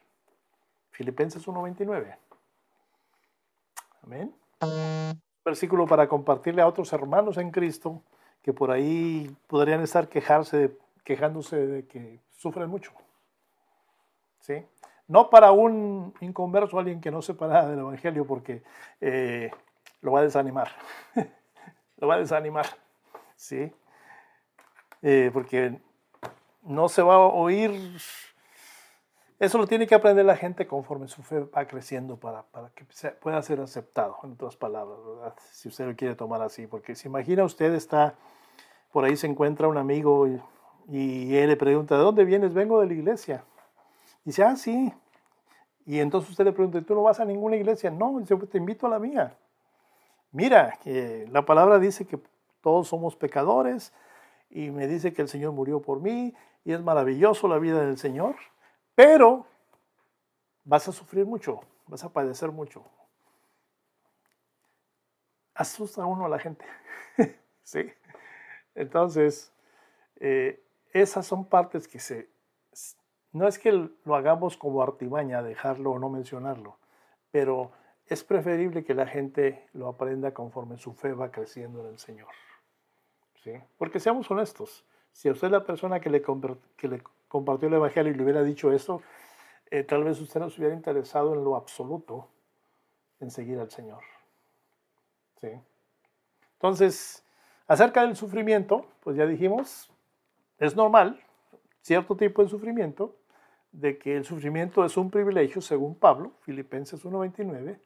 [0.91, 2.17] Filipenses 1.29.
[4.03, 4.35] Amén.
[5.45, 8.03] Versículo para compartirle a otros hermanos en Cristo
[8.41, 12.93] que por ahí podrían estar quejarse, quejándose de que sufren mucho.
[14.41, 14.65] ¿Sí?
[15.07, 18.63] No para un inconverso, alguien que no sepa nada del Evangelio, porque
[19.01, 19.51] eh,
[20.01, 20.69] lo va a desanimar.
[21.99, 22.67] lo va a desanimar,
[23.37, 23.71] ¿sí?
[25.03, 25.79] Eh, porque
[26.63, 27.71] no se va a oír.
[29.39, 32.85] Eso lo tiene que aprender la gente conforme su fe va creciendo para, para que
[33.21, 35.35] pueda ser aceptado, en otras palabras.
[35.53, 38.15] Si usted lo quiere tomar así, porque si imagina usted está,
[38.91, 40.41] por ahí se encuentra un amigo y,
[40.89, 42.55] y él le pregunta, ¿de dónde vienes?
[42.55, 43.45] Vengo de la iglesia.
[44.25, 44.93] Dice, ah, sí.
[45.87, 47.91] Y entonces usted le pregunta, ¿tú no vas a ninguna iglesia?
[47.91, 49.37] No, dice, te invito a la mía.
[50.33, 50.79] Mira,
[51.31, 52.19] la palabra dice que
[52.61, 53.93] todos somos pecadores
[54.51, 57.99] y me dice que el Señor murió por mí y es maravilloso la vida del
[57.99, 58.35] Señor,
[58.95, 59.47] pero
[60.65, 62.83] vas a sufrir mucho, vas a padecer mucho.
[65.55, 66.65] Asusta a uno a la gente.
[67.63, 67.93] ¿Sí?
[68.75, 69.53] Entonces,
[70.17, 72.29] eh, esas son partes que se
[73.35, 76.79] no es que lo hagamos como artimaña, dejarlo o no mencionarlo,
[77.33, 77.73] pero
[78.07, 82.29] es preferible que la gente lo aprenda conforme su fe va creciendo en el Señor.
[83.43, 83.53] ¿Sí?
[83.77, 86.23] Porque seamos honestos, si a usted la persona que le,
[87.29, 89.03] compartió el Evangelio y le hubiera dicho eso,
[89.69, 92.29] eh, tal vez usted no se hubiera interesado en lo absoluto
[93.19, 94.05] en seguir al Señor.
[95.41, 95.49] ¿sí?
[96.53, 97.25] Entonces,
[97.67, 99.93] acerca del sufrimiento, pues ya dijimos,
[100.59, 101.21] es normal,
[101.81, 103.17] cierto tipo de sufrimiento,
[103.75, 107.79] de que el sufrimiento es un privilegio, según Pablo, Filipenses 1.29,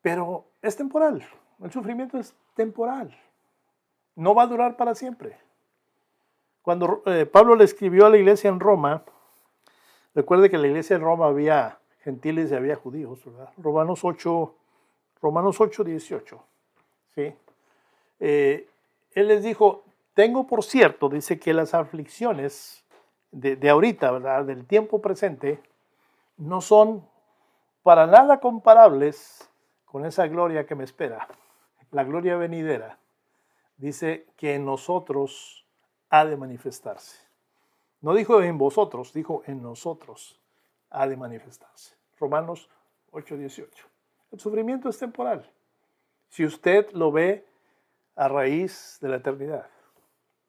[0.00, 1.24] pero es temporal.
[1.60, 3.14] El sufrimiento es temporal.
[4.16, 5.36] No va a durar para siempre.
[6.62, 9.04] Cuando eh, Pablo le escribió a la iglesia en Roma,
[10.14, 13.50] recuerde que en la iglesia en Roma había gentiles y había judíos, ¿verdad?
[13.58, 14.54] Romanos 8,
[15.20, 16.44] Romanos 8, 18.
[17.14, 17.34] ¿sí?
[18.20, 18.68] Eh,
[19.12, 19.84] él les dijo,
[20.14, 22.83] tengo por cierto, dice que las aflicciones
[23.34, 24.44] de, ahorita, ¿verdad?
[24.44, 25.60] Del tiempo presente,
[26.36, 27.06] no son
[27.82, 29.50] para nada comparables
[29.84, 31.28] con esa gloria que me espera,
[31.90, 32.98] la gloria venidera.
[33.76, 35.66] Dice que en nosotros
[36.10, 37.18] ha de manifestarse.
[38.00, 40.40] No dijo en vosotros, dijo en nosotros
[40.90, 41.96] ha de manifestarse.
[42.18, 42.68] Romanos
[43.10, 43.68] 8:18.
[44.30, 45.50] El sufrimiento es temporal.
[46.28, 47.44] Si usted lo ve
[48.14, 49.66] a raíz de la eternidad.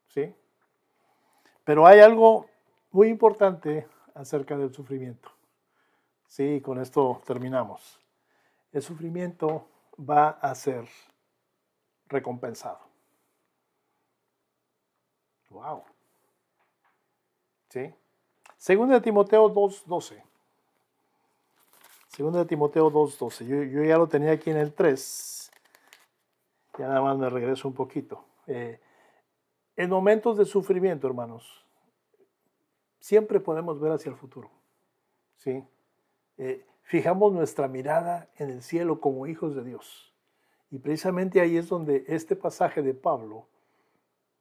[0.10, 0.34] ¿Sí?
[1.64, 2.48] Pero hay algo
[2.96, 5.30] muy importante acerca del sufrimiento.
[6.28, 8.00] Sí, con esto terminamos.
[8.72, 9.68] El sufrimiento
[10.00, 10.88] va a ser
[12.08, 12.80] recompensado.
[15.50, 15.84] Wow.
[17.68, 17.94] ¿Sí?
[18.56, 20.24] Segundo de Timoteo 2.12.
[22.08, 23.46] Segundo de Timoteo 2.12.
[23.46, 25.52] Yo, ya lo tenía aquí en el 3.
[26.80, 28.24] Ya nada más me regreso un poquito.
[28.48, 28.80] Eh,
[29.76, 31.65] en momentos de sufrimiento, hermanos,
[33.06, 34.50] siempre podemos ver hacia el futuro.
[35.36, 35.64] ¿sí?
[36.38, 40.12] Eh, fijamos nuestra mirada en el cielo como hijos de Dios.
[40.72, 43.46] Y precisamente ahí es donde este pasaje de Pablo,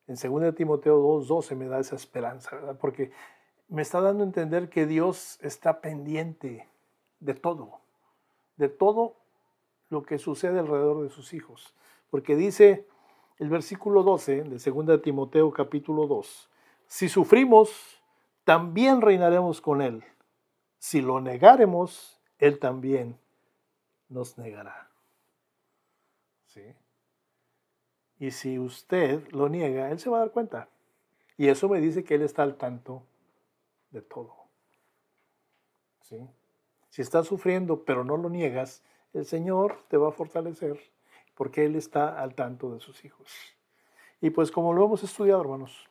[0.06, 2.78] en 2 Timoteo 2.12, me da esa esperanza, ¿verdad?
[2.80, 3.12] porque
[3.68, 6.66] me está dando a entender que Dios está pendiente
[7.20, 7.80] de todo,
[8.56, 9.16] de todo
[9.90, 11.74] lo que sucede alrededor de sus hijos.
[12.08, 12.88] Porque dice
[13.38, 16.50] el versículo 12 de 2 Timoteo capítulo 2,
[16.86, 18.02] si sufrimos,
[18.44, 20.04] también reinaremos con Él.
[20.78, 23.18] Si lo negaremos, Él también
[24.08, 24.90] nos negará.
[26.46, 26.74] ¿Sí?
[28.18, 30.68] Y si usted lo niega, Él se va a dar cuenta.
[31.36, 33.02] Y eso me dice que Él está al tanto
[33.90, 34.34] de todo.
[36.02, 36.28] ¿Sí?
[36.90, 38.82] Si estás sufriendo pero no lo niegas,
[39.14, 40.78] el Señor te va a fortalecer
[41.34, 43.32] porque Él está al tanto de sus hijos.
[44.20, 45.88] Y pues como lo hemos estudiado, hermanos,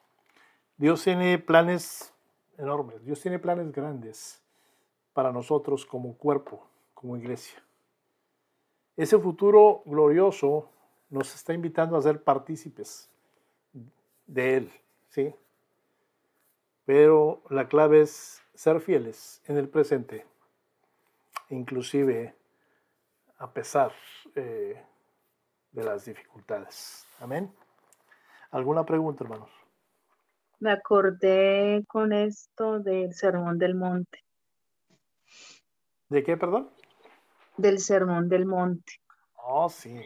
[0.77, 2.12] Dios tiene planes
[2.57, 3.03] enormes.
[3.03, 4.41] Dios tiene planes grandes
[5.13, 7.63] para nosotros como cuerpo, como iglesia.
[8.95, 10.69] Ese futuro glorioso
[11.09, 13.09] nos está invitando a ser partícipes
[14.27, 14.71] de Él,
[15.09, 15.33] ¿sí?
[16.85, 20.25] Pero la clave es ser fieles en el presente,
[21.49, 22.35] inclusive
[23.37, 23.93] a pesar
[24.35, 24.81] eh,
[25.71, 27.05] de las dificultades.
[27.19, 27.53] Amén.
[28.51, 29.62] ¿Alguna pregunta, hermanos?
[30.63, 34.19] Me acordé con esto del Sermón del Monte.
[36.07, 36.69] ¿De qué, perdón?
[37.57, 38.93] Del Sermón del Monte.
[39.35, 39.99] Oh, sí.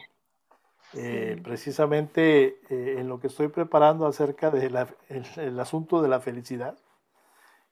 [0.94, 6.76] Eh, precisamente eh, en lo que estoy preparando acerca del asunto de la felicidad,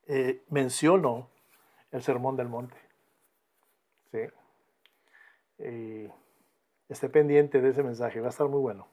[0.05, 1.31] eh, menciono
[1.89, 2.77] el Sermón del Monte.
[4.11, 6.07] Sí.
[6.87, 8.87] esté pendiente de ese mensaje, va a estar muy bueno.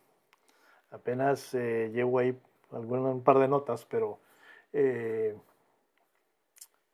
[0.91, 2.37] Apenas llevo ahí
[2.73, 4.19] un par de notas, pero
[4.73, 5.37] eh,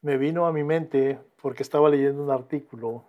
[0.02, 3.04] me vino a mi mente porque estaba leyendo un artículo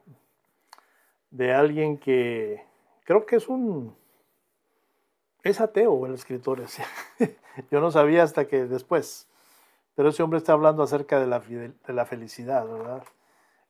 [1.32, 2.64] de alguien que
[3.04, 3.96] creo que es un
[5.44, 6.84] es ateo el escritor ese.
[7.72, 9.28] Yo no sabía hasta que después.
[9.96, 13.04] Pero ese hombre está hablando acerca de la, de la felicidad, ¿verdad?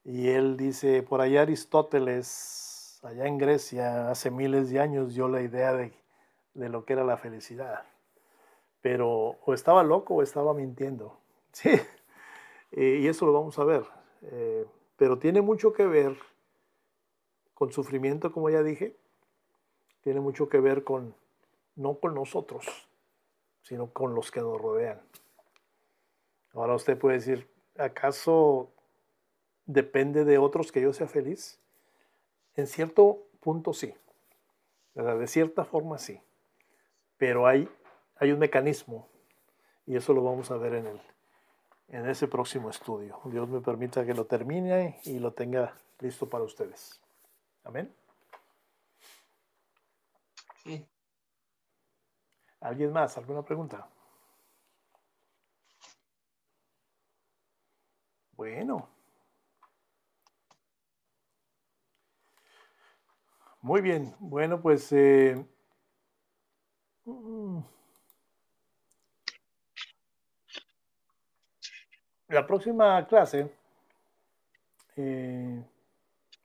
[0.04, 5.42] Y él dice, por allá Aristóteles, allá en Grecia, hace miles de años, dio la
[5.42, 5.94] idea de,
[6.54, 7.84] de lo que era la felicidad
[8.82, 11.18] pero o estaba loco o estaba mintiendo.
[11.52, 11.72] Sí,
[12.72, 13.84] y eso lo vamos a ver.
[14.22, 14.66] Eh,
[14.98, 16.16] pero tiene mucho que ver
[17.56, 18.96] con sufrimiento, como ya dije,
[20.02, 21.16] tiene mucho que ver con,
[21.76, 22.88] no con nosotros,
[23.64, 25.02] sino con los que nos rodean.
[26.54, 28.70] Ahora usted puede decir, ¿acaso
[29.66, 31.60] depende de otros que yo sea feliz?
[32.56, 33.94] En cierto punto sí,
[34.94, 36.22] de cierta forma sí,
[37.18, 37.70] pero hay
[38.20, 39.08] hay un mecanismo
[39.86, 41.02] y eso lo vamos a ver en, el,
[41.88, 43.20] en ese próximo estudio.
[43.26, 47.02] Dios me permita que lo termine y lo tenga listo para ustedes.
[47.64, 47.94] Amén.
[52.62, 53.18] ¿Alguien más?
[53.18, 53.88] ¿Alguna pregunta?
[58.34, 58.90] Bueno.
[63.62, 64.16] Muy bien.
[64.20, 65.46] Bueno, pues eh,
[72.30, 73.50] La próxima clase,
[74.98, 75.64] eh,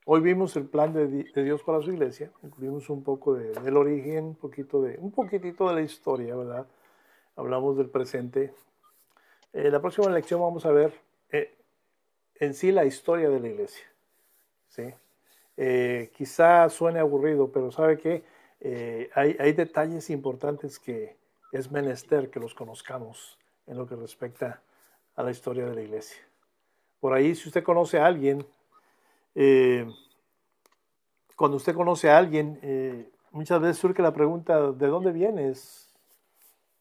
[0.06, 1.06] hoy vimos el plan de,
[1.42, 5.68] Dios para su iglesia, incluimos un poco de, del origen, un poquito de, un poquitito
[5.68, 6.66] de la historia, ¿verdad?
[7.36, 8.54] Hablamos del presente.
[9.52, 10.94] Eh, la próxima lección vamos a ver
[11.30, 11.54] eh,
[12.36, 13.84] en sí la historia de la iglesia.
[14.68, 14.84] ¿sí?
[15.58, 18.24] Eh, quizá suene aburrido, pero sabe que
[19.14, 21.18] hay, hay detalles importantes que
[21.52, 24.73] es menester que los conozcamos en lo que respecta a
[25.22, 26.18] la historia de la iglesia.
[27.00, 28.44] Por ahí, si usted conoce a alguien,
[29.34, 29.86] eh,
[31.36, 35.88] cuando usted conoce a alguien, eh, muchas veces surge la pregunta, ¿de dónde vienes?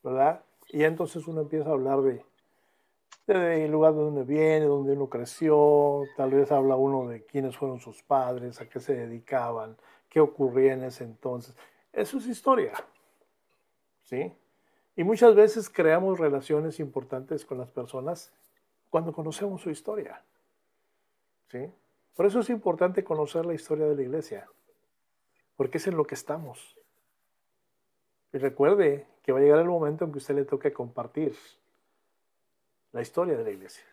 [0.03, 0.43] ¿Verdad?
[0.69, 2.23] Y entonces uno empieza a hablar de,
[3.27, 7.79] del lugar de donde viene, donde uno creció, tal vez habla uno de quiénes fueron
[7.79, 9.77] sus padres, a qué se dedicaban,
[10.09, 11.55] qué ocurría en ese entonces.
[11.91, 12.73] Eso es historia.
[14.03, 14.33] ¿Sí?
[14.95, 18.31] Y muchas veces creamos relaciones importantes con las personas
[18.89, 20.21] cuando conocemos su historia.
[21.49, 21.71] ¿Sí?
[22.15, 24.47] Por eso es importante conocer la historia de la iglesia,
[25.55, 26.77] porque es en lo que estamos.
[28.31, 31.35] Y recuerde que va a llegar el momento en que usted le toque compartir
[32.91, 33.85] la historia de la iglesia,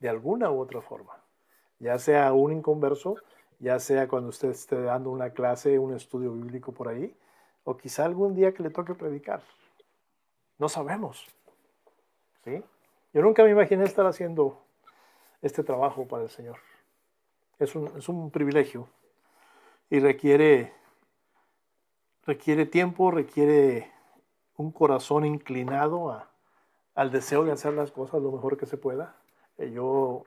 [0.00, 1.14] de alguna u otra forma,
[1.78, 3.16] ya sea un inconverso,
[3.58, 7.14] ya sea cuando usted esté dando una clase, un estudio bíblico por ahí,
[7.64, 9.42] o quizá algún día que le toque predicar.
[10.58, 11.26] No sabemos.
[12.44, 12.62] ¿Sí?
[13.12, 14.62] Yo nunca me imaginé estar haciendo
[15.42, 16.58] este trabajo para el Señor.
[17.58, 18.88] Es un, es un privilegio
[19.90, 20.72] y requiere,
[22.24, 23.90] requiere tiempo, requiere
[24.56, 26.30] un corazón inclinado a,
[26.94, 29.16] al deseo de hacer las cosas lo mejor que se pueda.
[29.58, 30.24] Eh, yo,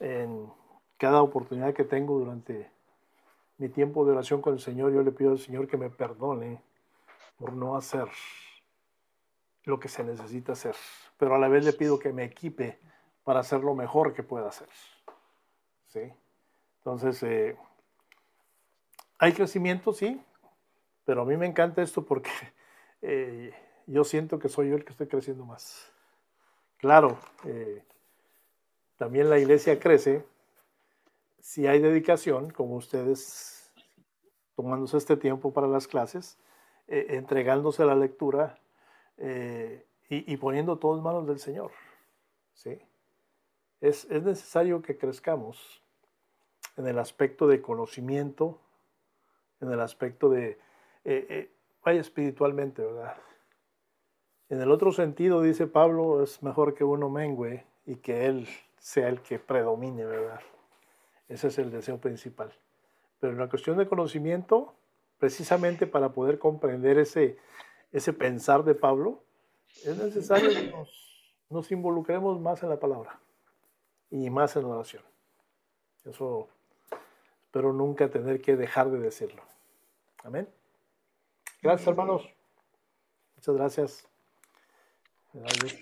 [0.00, 0.50] en
[0.96, 2.70] cada oportunidad que tengo durante
[3.58, 6.62] mi tiempo de oración con el Señor, yo le pido al Señor que me perdone
[7.38, 8.08] por no hacer
[9.64, 10.74] lo que se necesita hacer,
[11.18, 12.78] pero a la vez le pido que me equipe
[13.24, 14.68] para hacer lo mejor que pueda hacer.
[15.88, 16.12] ¿Sí?
[16.78, 17.56] Entonces, eh,
[19.18, 20.20] hay crecimiento, sí,
[21.04, 22.30] pero a mí me encanta esto porque
[23.02, 23.52] eh,
[23.86, 25.92] yo siento que soy yo el que estoy creciendo más.
[26.78, 27.84] Claro, eh,
[28.96, 30.24] también la iglesia crece
[31.40, 33.72] si hay dedicación, como ustedes
[34.56, 36.38] tomándose este tiempo para las clases,
[36.86, 38.58] entregándose a la lectura,
[39.20, 41.70] eh, y, poniendo todo manos del Señor.
[42.54, 42.80] ¿sí?
[43.80, 45.80] Es, es, necesario que crezcamos
[46.76, 48.58] en el aspecto de conocimiento,
[49.60, 50.58] en el aspecto de,
[51.04, 51.50] eh, eh,
[51.84, 53.16] vaya espiritualmente, ¿verdad?
[54.48, 58.48] En el otro sentido, dice Pablo, es mejor que uno mengüe y que él
[58.78, 60.40] sea el que predomine, ¿verdad?
[61.28, 62.52] Ese es el deseo principal.
[63.20, 64.74] Pero en la cuestión de conocimiento,
[65.18, 67.38] precisamente para poder comprender ese,
[67.92, 69.22] ese pensar de Pablo,
[69.84, 70.72] es necesario que
[71.50, 73.20] nos, involucremos más en la palabra
[74.10, 75.02] y más en la oración.
[76.04, 76.48] Eso
[77.44, 79.42] espero nunca tener que dejar de decirlo.
[80.22, 80.48] Amén.
[81.62, 82.28] Gracias, hermanos.
[83.36, 84.08] Muchas gracias.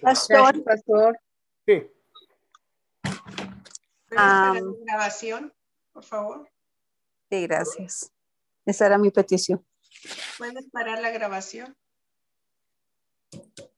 [0.02, 0.64] Pastor.
[0.64, 1.18] Pastor.
[1.66, 1.90] Sí.
[4.10, 5.52] la grabación,
[5.92, 6.48] por favor?
[7.30, 8.12] Sí, gracias.
[8.64, 9.64] Esa era mi petición.
[10.38, 11.76] ¿Puedes parar la grabación?
[13.32, 13.77] Thank you.